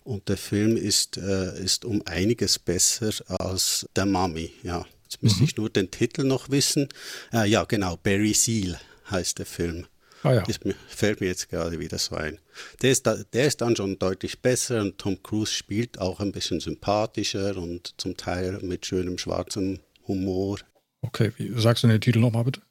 Und 0.04 0.30
der 0.30 0.38
Film 0.38 0.76
ist, 0.76 1.18
äh, 1.18 1.64
ist 1.64 1.86
um 1.86 2.02
einiges 2.06 2.60
besser 2.60 3.12
als 3.28 3.88
Der 3.96 4.06
Mummy. 4.06 4.52
Ja, 4.64 4.86
jetzt 5.04 5.22
müsste 5.22 5.40
mhm. 5.40 5.46
ich 5.46 5.58
nur 5.58 5.70
den 5.70 5.90
Titel 5.92 6.24
noch 6.24 6.50
wissen. 6.50 6.90
Äh, 7.32 7.48
ja, 7.48 7.64
genau, 7.64 7.98
Barry 7.98 8.34
Seal 8.34 8.80
heißt 9.10 9.40
der 9.40 9.46
Film. 9.46 9.86
Ah, 10.24 10.34
ja. 10.34 10.42
Das 10.42 10.60
fällt 10.88 11.22
mir 11.22 11.28
jetzt 11.28 11.50
gerade 11.50 11.80
wieder 11.80 12.00
so 12.00 12.16
ein. 12.16 12.40
Der 12.82 12.92
ist, 12.92 13.06
da, 13.06 13.16
der 13.16 13.46
ist 13.46 13.62
dann 13.62 13.76
schon 13.76 14.00
deutlich 14.00 14.40
besser 14.42 14.82
und 14.82 14.98
Tom 14.98 15.22
Cruise 15.22 15.52
spielt 15.52 16.00
auch 16.00 16.20
ein 16.20 16.32
bisschen 16.32 16.60
sympathischer 16.60 17.56
und 17.58 17.94
zum 17.98 18.18
Teil 18.18 18.60
mit 18.64 18.86
schönem 18.86 19.20
schwarzem 19.20 19.80
Humor. 20.08 20.60
Okay, 21.02 21.32
wie 21.38 21.62
sagst 21.62 21.84
du 21.84 21.88
den 21.88 22.02
Titel 22.02 22.20
nochmal 22.20 22.44
bitte? 22.44 22.62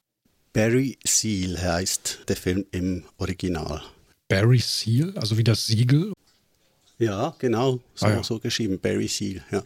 Barry 0.51 0.97
Seal 1.05 1.61
heißt 1.61 2.19
der 2.27 2.35
Film 2.35 2.65
im 2.71 3.03
Original. 3.17 3.81
Barry 4.27 4.59
Seal, 4.59 5.17
also 5.17 5.37
wie 5.37 5.43
das 5.43 5.67
Siegel? 5.67 6.11
Ja, 6.97 7.35
genau, 7.39 7.79
so, 7.93 8.05
ah, 8.05 8.09
ja. 8.09 8.23
so 8.23 8.39
geschrieben, 8.39 8.79
Barry 8.79 9.07
Seal, 9.07 9.43
ja. 9.51 9.63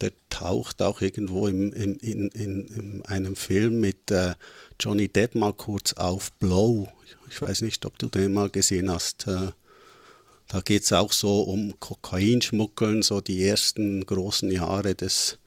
Der 0.00 0.12
taucht 0.28 0.82
auch 0.82 1.00
irgendwo 1.00 1.48
im, 1.48 1.72
im, 1.72 1.96
in, 1.98 2.28
in, 2.28 2.66
in 2.66 3.02
einem 3.06 3.36
Film 3.36 3.80
mit 3.80 4.10
äh, 4.10 4.34
Johnny 4.78 5.08
Depp 5.08 5.34
mal 5.34 5.52
kurz 5.54 5.94
auf, 5.94 6.32
Blow. 6.32 6.88
Ich 7.30 7.40
weiß 7.40 7.62
nicht, 7.62 7.84
ob 7.86 7.98
du 7.98 8.08
den 8.08 8.32
mal 8.34 8.50
gesehen 8.50 8.90
hast. 8.90 9.26
Äh, 9.26 9.52
Da 10.48 10.60
geht 10.60 10.84
es 10.84 10.92
auch 10.92 11.12
so 11.12 11.40
um 11.42 11.74
Kokainschmuggeln, 11.80 13.02
so 13.02 13.20
die 13.20 13.42
ersten 13.44 14.06
großen 14.06 14.50
Jahre 14.52 14.94
des 14.94 15.38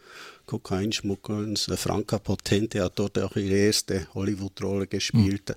Kokainschmuggelns. 0.45 1.71
Franka 1.75 2.19
Potente 2.19 2.83
hat 2.83 2.99
dort 2.99 3.17
auch 3.19 3.35
ihre 3.37 3.55
erste 3.55 4.07
Hollywood-Rolle 4.13 4.87
gespielt. 4.87 5.49
Mhm. 5.49 5.55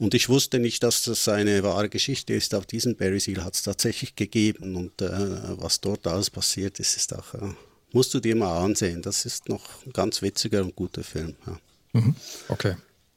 Und 0.00 0.14
ich 0.14 0.30
wusste 0.30 0.58
nicht, 0.58 0.82
dass 0.82 1.02
das 1.02 1.28
eine 1.28 1.62
wahre 1.62 1.90
Geschichte 1.90 2.32
ist. 2.32 2.54
Auch 2.54 2.64
diesen 2.64 2.96
Barry 2.96 3.20
Seal 3.20 3.44
hat 3.44 3.54
es 3.54 3.62
tatsächlich 3.62 4.16
gegeben. 4.16 4.74
Und 4.74 5.02
äh, 5.02 5.10
was 5.58 5.82
dort 5.82 6.06
alles 6.06 6.30
passiert 6.30 6.80
ist, 6.80 6.96
ist 6.96 7.14
auch, 7.14 7.34
äh, 7.34 7.52
musst 7.92 8.14
du 8.14 8.18
dir 8.20 8.34
mal 8.34 8.64
ansehen. 8.64 9.02
Das 9.02 9.26
ist 9.26 9.50
noch 9.50 9.84
ein 9.84 9.92
ganz 9.92 10.22
witziger 10.22 10.62
und 10.62 10.74
guter 10.74 11.04
Film. 11.04 11.34
Ja. 11.46 11.60
Mhm. 12.00 12.14
Okay. 12.48 12.76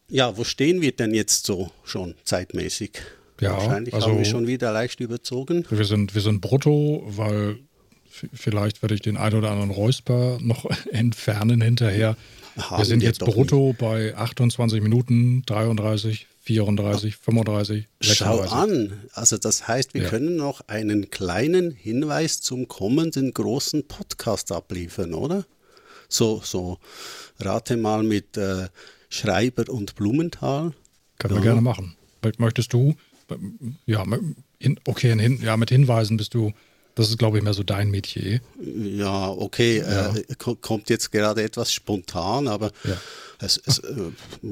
Ja, 0.09 0.35
wo 0.35 0.43
stehen 0.43 0.81
wir 0.81 0.91
denn 0.91 1.13
jetzt 1.13 1.45
so 1.45 1.71
schon 1.85 2.15
zeitmäßig? 2.25 2.99
Ja, 3.39 3.53
Wahrscheinlich 3.53 3.93
also, 3.93 4.07
haben 4.07 4.17
wir 4.17 4.25
schon 4.25 4.47
wieder 4.47 4.73
leicht 4.73 4.99
überzogen. 4.99 5.65
Wir 5.69 5.85
sind, 5.85 6.13
wir 6.13 6.21
sind 6.21 6.41
brutto, 6.41 7.01
weil 7.07 7.59
vielleicht 8.33 8.81
werde 8.81 8.95
ich 8.95 9.01
den 9.01 9.15
ein 9.15 9.33
oder 9.33 9.51
anderen 9.51 9.71
Räusper 9.71 10.37
noch 10.41 10.65
entfernen 10.91 11.61
hinterher. 11.61 12.17
Haben 12.57 12.77
wir 12.81 12.85
sind 12.85 12.99
wir 12.99 13.07
jetzt 13.07 13.19
brutto 13.19 13.69
nicht. 13.69 13.77
bei 13.77 14.17
28 14.17 14.81
Minuten, 14.81 15.43
33, 15.45 16.27
34, 16.43 17.15
35, 17.15 17.87
36. 18.01 18.17
Schau 18.17 18.41
an, 18.41 19.01
also 19.13 19.37
das 19.37 19.67
heißt, 19.67 19.93
wir 19.93 20.03
ja. 20.03 20.09
können 20.09 20.35
noch 20.35 20.67
einen 20.67 21.09
kleinen 21.09 21.71
Hinweis 21.71 22.41
zum 22.41 22.67
kommenden 22.67 23.33
großen 23.33 23.87
Podcast 23.87 24.51
abliefern, 24.51 25.13
oder? 25.13 25.45
So, 26.09 26.41
so, 26.43 26.79
rate 27.39 27.77
mal 27.77 28.03
mit 28.03 28.35
äh, 28.35 28.67
Schreiber 29.07 29.71
und 29.71 29.95
Blumenthal. 29.95 30.73
Können 31.17 31.35
ja. 31.35 31.39
wir 31.39 31.43
gerne 31.43 31.61
machen. 31.61 31.95
Möchtest 32.37 32.73
du, 32.73 32.95
ja, 33.85 34.03
okay, 34.85 35.39
ja, 35.41 35.55
mit 35.55 35.69
Hinweisen 35.69 36.17
bist 36.17 36.33
du 36.33 36.51
das 36.95 37.09
ist, 37.09 37.17
glaube 37.17 37.37
ich, 37.37 37.43
mehr 37.43 37.53
so 37.53 37.63
dein 37.63 37.89
Metier. 37.89 38.41
Ja, 38.61 39.29
okay, 39.29 39.79
ja. 39.79 40.15
Äh, 40.15 40.23
kommt 40.35 40.89
jetzt 40.89 41.11
gerade 41.11 41.43
etwas 41.43 41.73
spontan, 41.73 42.47
aber 42.47 42.71
ja. 42.83 42.97
Es, 43.39 43.61
es, 43.65 43.79
äh, 43.79 44.11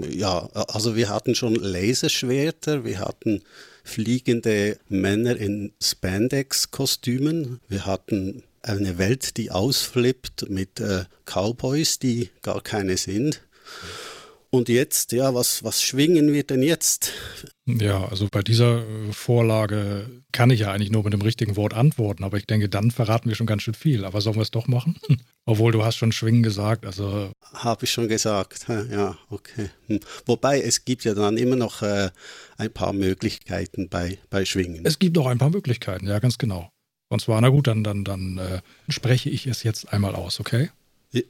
ja, 0.10 0.50
also 0.54 0.96
wir 0.96 1.10
hatten 1.10 1.36
schon 1.36 1.56
Laserschwerter, 1.56 2.84
wir 2.84 3.00
hatten 3.00 3.42
fliegende 3.84 4.78
Männer 4.90 5.38
in 5.38 5.72
Spandex-Kostümen, 5.82 7.62
wir 7.70 7.86
hatten 7.86 8.44
eine 8.62 8.98
Welt, 8.98 9.38
die 9.38 9.50
ausflippt 9.52 10.50
mit 10.50 10.80
äh, 10.80 11.06
Cowboys, 11.26 12.00
die 12.00 12.30
gar 12.42 12.62
keine 12.62 12.98
sind. 12.98 13.42
Und 14.54 14.68
jetzt, 14.68 15.14
ja, 15.14 15.34
was, 15.34 15.64
was 15.64 15.82
schwingen 15.82 16.34
wir 16.34 16.44
denn 16.44 16.62
jetzt? 16.62 17.14
Ja, 17.66 18.04
also 18.04 18.28
bei 18.30 18.42
dieser 18.42 18.80
äh, 18.80 19.14
Vorlage 19.14 20.24
kann 20.34 20.50
ich 20.50 20.60
ja 20.60 20.74
eigentlich 20.74 20.92
nur 20.92 21.06
mit 21.06 21.14
dem 21.14 21.22
richtigen 21.22 21.56
Wort 21.56 21.74
antworten, 21.74 22.26
aber 22.26 22.36
ich 22.36 22.48
denke, 22.48 22.68
dann 22.68 22.92
verraten 22.92 23.30
wir 23.30 23.36
schon 23.38 23.48
ganz 23.48 23.62
schön 23.62 23.74
viel. 23.74 24.04
Aber 24.04 24.20
sollen 24.20 24.36
wir 24.36 24.42
es 24.42 24.52
doch 24.52 24.68
machen? 24.68 24.98
Obwohl 25.46 25.72
du 25.72 25.86
hast 25.86 25.96
schon 25.96 26.12
Schwingen 26.12 26.44
gesagt, 26.44 26.86
also. 26.86 27.32
Habe 27.54 27.86
ich 27.86 27.92
schon 27.92 28.10
gesagt, 28.10 28.66
ja, 28.68 29.18
okay. 29.30 29.70
Hm. 29.88 30.02
Wobei 30.26 30.60
es 30.60 30.84
gibt 30.84 31.06
ja 31.06 31.14
dann 31.14 31.38
immer 31.38 31.56
noch 31.56 31.82
äh, 31.82 32.10
ein 32.58 32.74
paar 32.74 32.92
Möglichkeiten 32.92 33.88
bei, 33.88 34.20
bei 34.30 34.44
Schwingen. 34.44 34.86
Es 34.86 35.00
gibt 35.00 35.16
noch 35.16 35.28
ein 35.28 35.38
paar 35.38 35.50
Möglichkeiten, 35.50 36.08
ja, 36.08 36.20
ganz 36.20 36.38
genau. 36.38 36.70
Und 37.08 37.22
zwar, 37.22 37.40
na 37.40 37.48
gut, 37.48 37.68
dann, 37.68 37.86
dann, 37.86 38.04
dann 38.04 38.38
äh, 38.38 38.62
spreche 38.90 39.30
ich 39.30 39.48
es 39.48 39.64
jetzt 39.64 39.94
einmal 39.94 40.14
aus, 40.14 40.42
okay? 40.42 40.72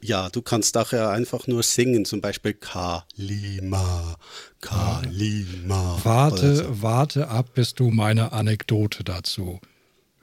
Ja, 0.00 0.28
du 0.30 0.42
kannst 0.42 0.76
daher 0.76 1.10
einfach 1.10 1.48
nur 1.48 1.64
singen, 1.64 2.04
zum 2.04 2.20
Beispiel 2.20 2.54
Kalima, 2.54 4.16
Kalima. 4.60 6.00
Warte, 6.04 6.56
so. 6.56 6.82
warte 6.82 7.28
ab, 7.28 7.54
bis 7.54 7.74
du 7.74 7.90
meine 7.90 8.32
Anekdote 8.32 9.02
dazu 9.02 9.60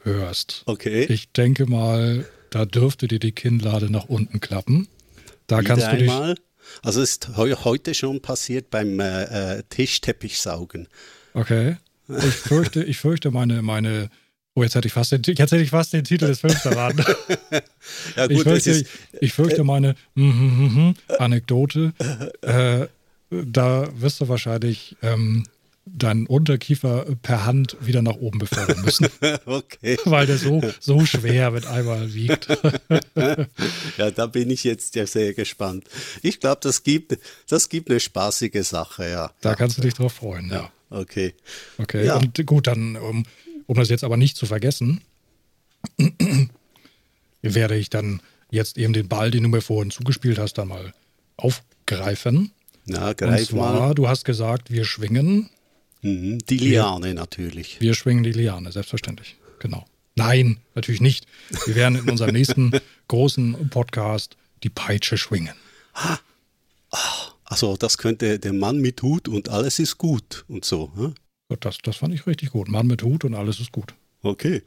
hörst. 0.03 0.63
Okay. 0.65 1.03
Ich 1.09 1.33
denke 1.33 1.65
mal, 1.65 2.25
da 2.51 2.65
dürfte 2.65 3.09
dir 3.09 3.19
die 3.19 3.33
Kinnlade 3.33 3.91
nach 3.91 4.05
unten 4.05 4.39
klappen. 4.39 4.87
Da 5.47 5.59
Wieder 5.59 5.67
kannst 5.67 5.87
du 5.87 5.91
einmal. 5.91 6.35
dich. 6.35 6.43
Also 6.81 7.01
ist 7.01 7.29
heute 7.35 7.93
schon 7.93 8.21
passiert 8.21 8.69
beim 8.69 8.99
äh, 8.99 9.57
äh 9.57 9.63
Tischteppichsaugen. 9.69 10.87
Okay. 11.33 11.77
Ich 12.07 12.35
fürchte, 12.35 12.83
ich 12.83 12.97
fürchte 12.97 13.29
meine, 13.31 13.61
meine 13.61 14.09
Oh, 14.59 14.63
jetzt 14.63 14.75
hätte 14.75 14.87
ich 14.87 14.93
fast 14.93 15.13
den, 15.13 15.21
jetzt 15.25 15.39
hätte 15.39 15.61
ich 15.61 15.69
fast 15.69 15.93
den 15.93 16.03
Titel 16.03 16.27
des 16.27 16.41
Films 16.41 16.59
verraten. 16.59 16.97
ja, 18.17 18.27
gut, 18.27 18.31
ich, 18.31 18.43
fürchte, 18.43 18.71
ist, 18.71 18.87
ich 19.21 19.31
fürchte 19.31 19.63
meine 19.63 19.95
mm, 20.15 20.21
mm, 20.21 20.87
mm, 20.89 20.95
Anekdote. 21.17 21.93
Äh, 22.41 22.87
da 23.29 23.87
wirst 23.95 24.21
du 24.21 24.27
wahrscheinlich 24.27 24.97
ähm, 25.01 25.45
deinen 25.85 26.25
Unterkiefer 26.25 27.05
per 27.21 27.45
Hand 27.45 27.77
wieder 27.79 28.01
nach 28.01 28.15
oben 28.15 28.39
befördern 28.39 28.81
müssen. 28.81 29.07
okay. 29.45 29.97
Weil 30.05 30.25
der 30.25 30.37
so, 30.37 30.61
so 30.79 31.05
schwer 31.05 31.51
mit 31.51 31.65
einmal 31.67 32.13
wiegt. 32.13 32.47
ja, 33.97 34.11
da 34.11 34.25
bin 34.27 34.49
ich 34.49 34.63
jetzt 34.63 34.95
ja 34.95 35.05
sehr 35.05 35.33
gespannt. 35.33 35.85
Ich 36.21 36.39
glaube, 36.39 36.59
das 36.61 36.83
gibt, 36.83 37.17
das 37.47 37.69
gibt 37.69 37.89
eine 37.89 37.99
spaßige 37.99 38.63
Sache, 38.63 39.09
ja. 39.09 39.31
Da 39.41 39.55
kannst 39.55 39.77
du 39.77 39.81
dich 39.81 39.93
drauf 39.93 40.13
freuen, 40.13 40.49
ja. 40.49 40.55
ja. 40.55 40.71
Okay. 40.89 41.33
Okay, 41.77 42.05
ja. 42.05 42.17
und 42.17 42.45
gut, 42.45 42.67
dann 42.67 42.95
um, 42.95 43.25
um 43.69 43.75
das 43.75 43.89
jetzt 43.89 44.03
aber 44.03 44.17
nicht 44.17 44.35
zu 44.35 44.47
vergessen, 44.47 45.01
werde 47.43 47.77
ich 47.77 47.91
dann 47.91 48.19
jetzt 48.49 48.79
eben 48.79 48.93
den 48.93 49.07
Ball, 49.07 49.29
den 49.29 49.43
du 49.43 49.49
mir 49.49 49.61
vorhin 49.61 49.91
zugespielt 49.91 50.39
hast, 50.39 50.55
dann 50.55 50.69
mal 50.69 50.91
aufgreifen. 51.37 52.51
Na, 52.85 53.13
greif 53.13 53.41
Und 53.41 53.45
zwar, 53.45 53.79
mal. 53.79 53.93
du 53.93 54.07
hast 54.07 54.25
gesagt, 54.25 54.71
wir 54.71 54.85
schwingen. 54.85 55.51
Mhm, 56.01 56.39
die 56.49 56.57
Liane 56.57 57.09
wir, 57.09 57.13
natürlich. 57.13 57.79
Wir 57.79 57.93
schwingen 57.93 58.23
die 58.23 58.31
Liane, 58.31 58.71
selbstverständlich. 58.71 59.35
Genau. 59.59 59.85
Nein, 60.15 60.57
natürlich 60.73 60.99
nicht. 60.99 61.27
Wir 61.67 61.75
werden 61.75 61.99
in 61.99 62.09
unserem 62.09 62.33
nächsten 62.33 62.71
großen 63.07 63.69
Podcast 63.69 64.35
die 64.63 64.69
Peitsche 64.69 65.19
schwingen. 65.19 65.53
Also 67.43 67.77
das 67.77 67.99
könnte 67.99 68.39
der 68.39 68.53
Mann 68.53 68.79
mit 68.79 69.03
Hut 69.03 69.27
und 69.27 69.49
alles 69.49 69.77
ist 69.77 69.99
gut 69.99 70.43
und 70.47 70.65
so. 70.65 70.91
Hm? 70.95 71.13
Das, 71.59 71.79
das 71.79 71.97
fand 71.97 72.13
ich 72.13 72.27
richtig 72.27 72.51
gut. 72.51 72.67
Mann 72.69 72.87
mit 72.87 73.03
Hut 73.03 73.25
und 73.25 73.33
alles 73.33 73.59
ist 73.59 73.71
gut. 73.71 73.95
Okay. 74.21 74.61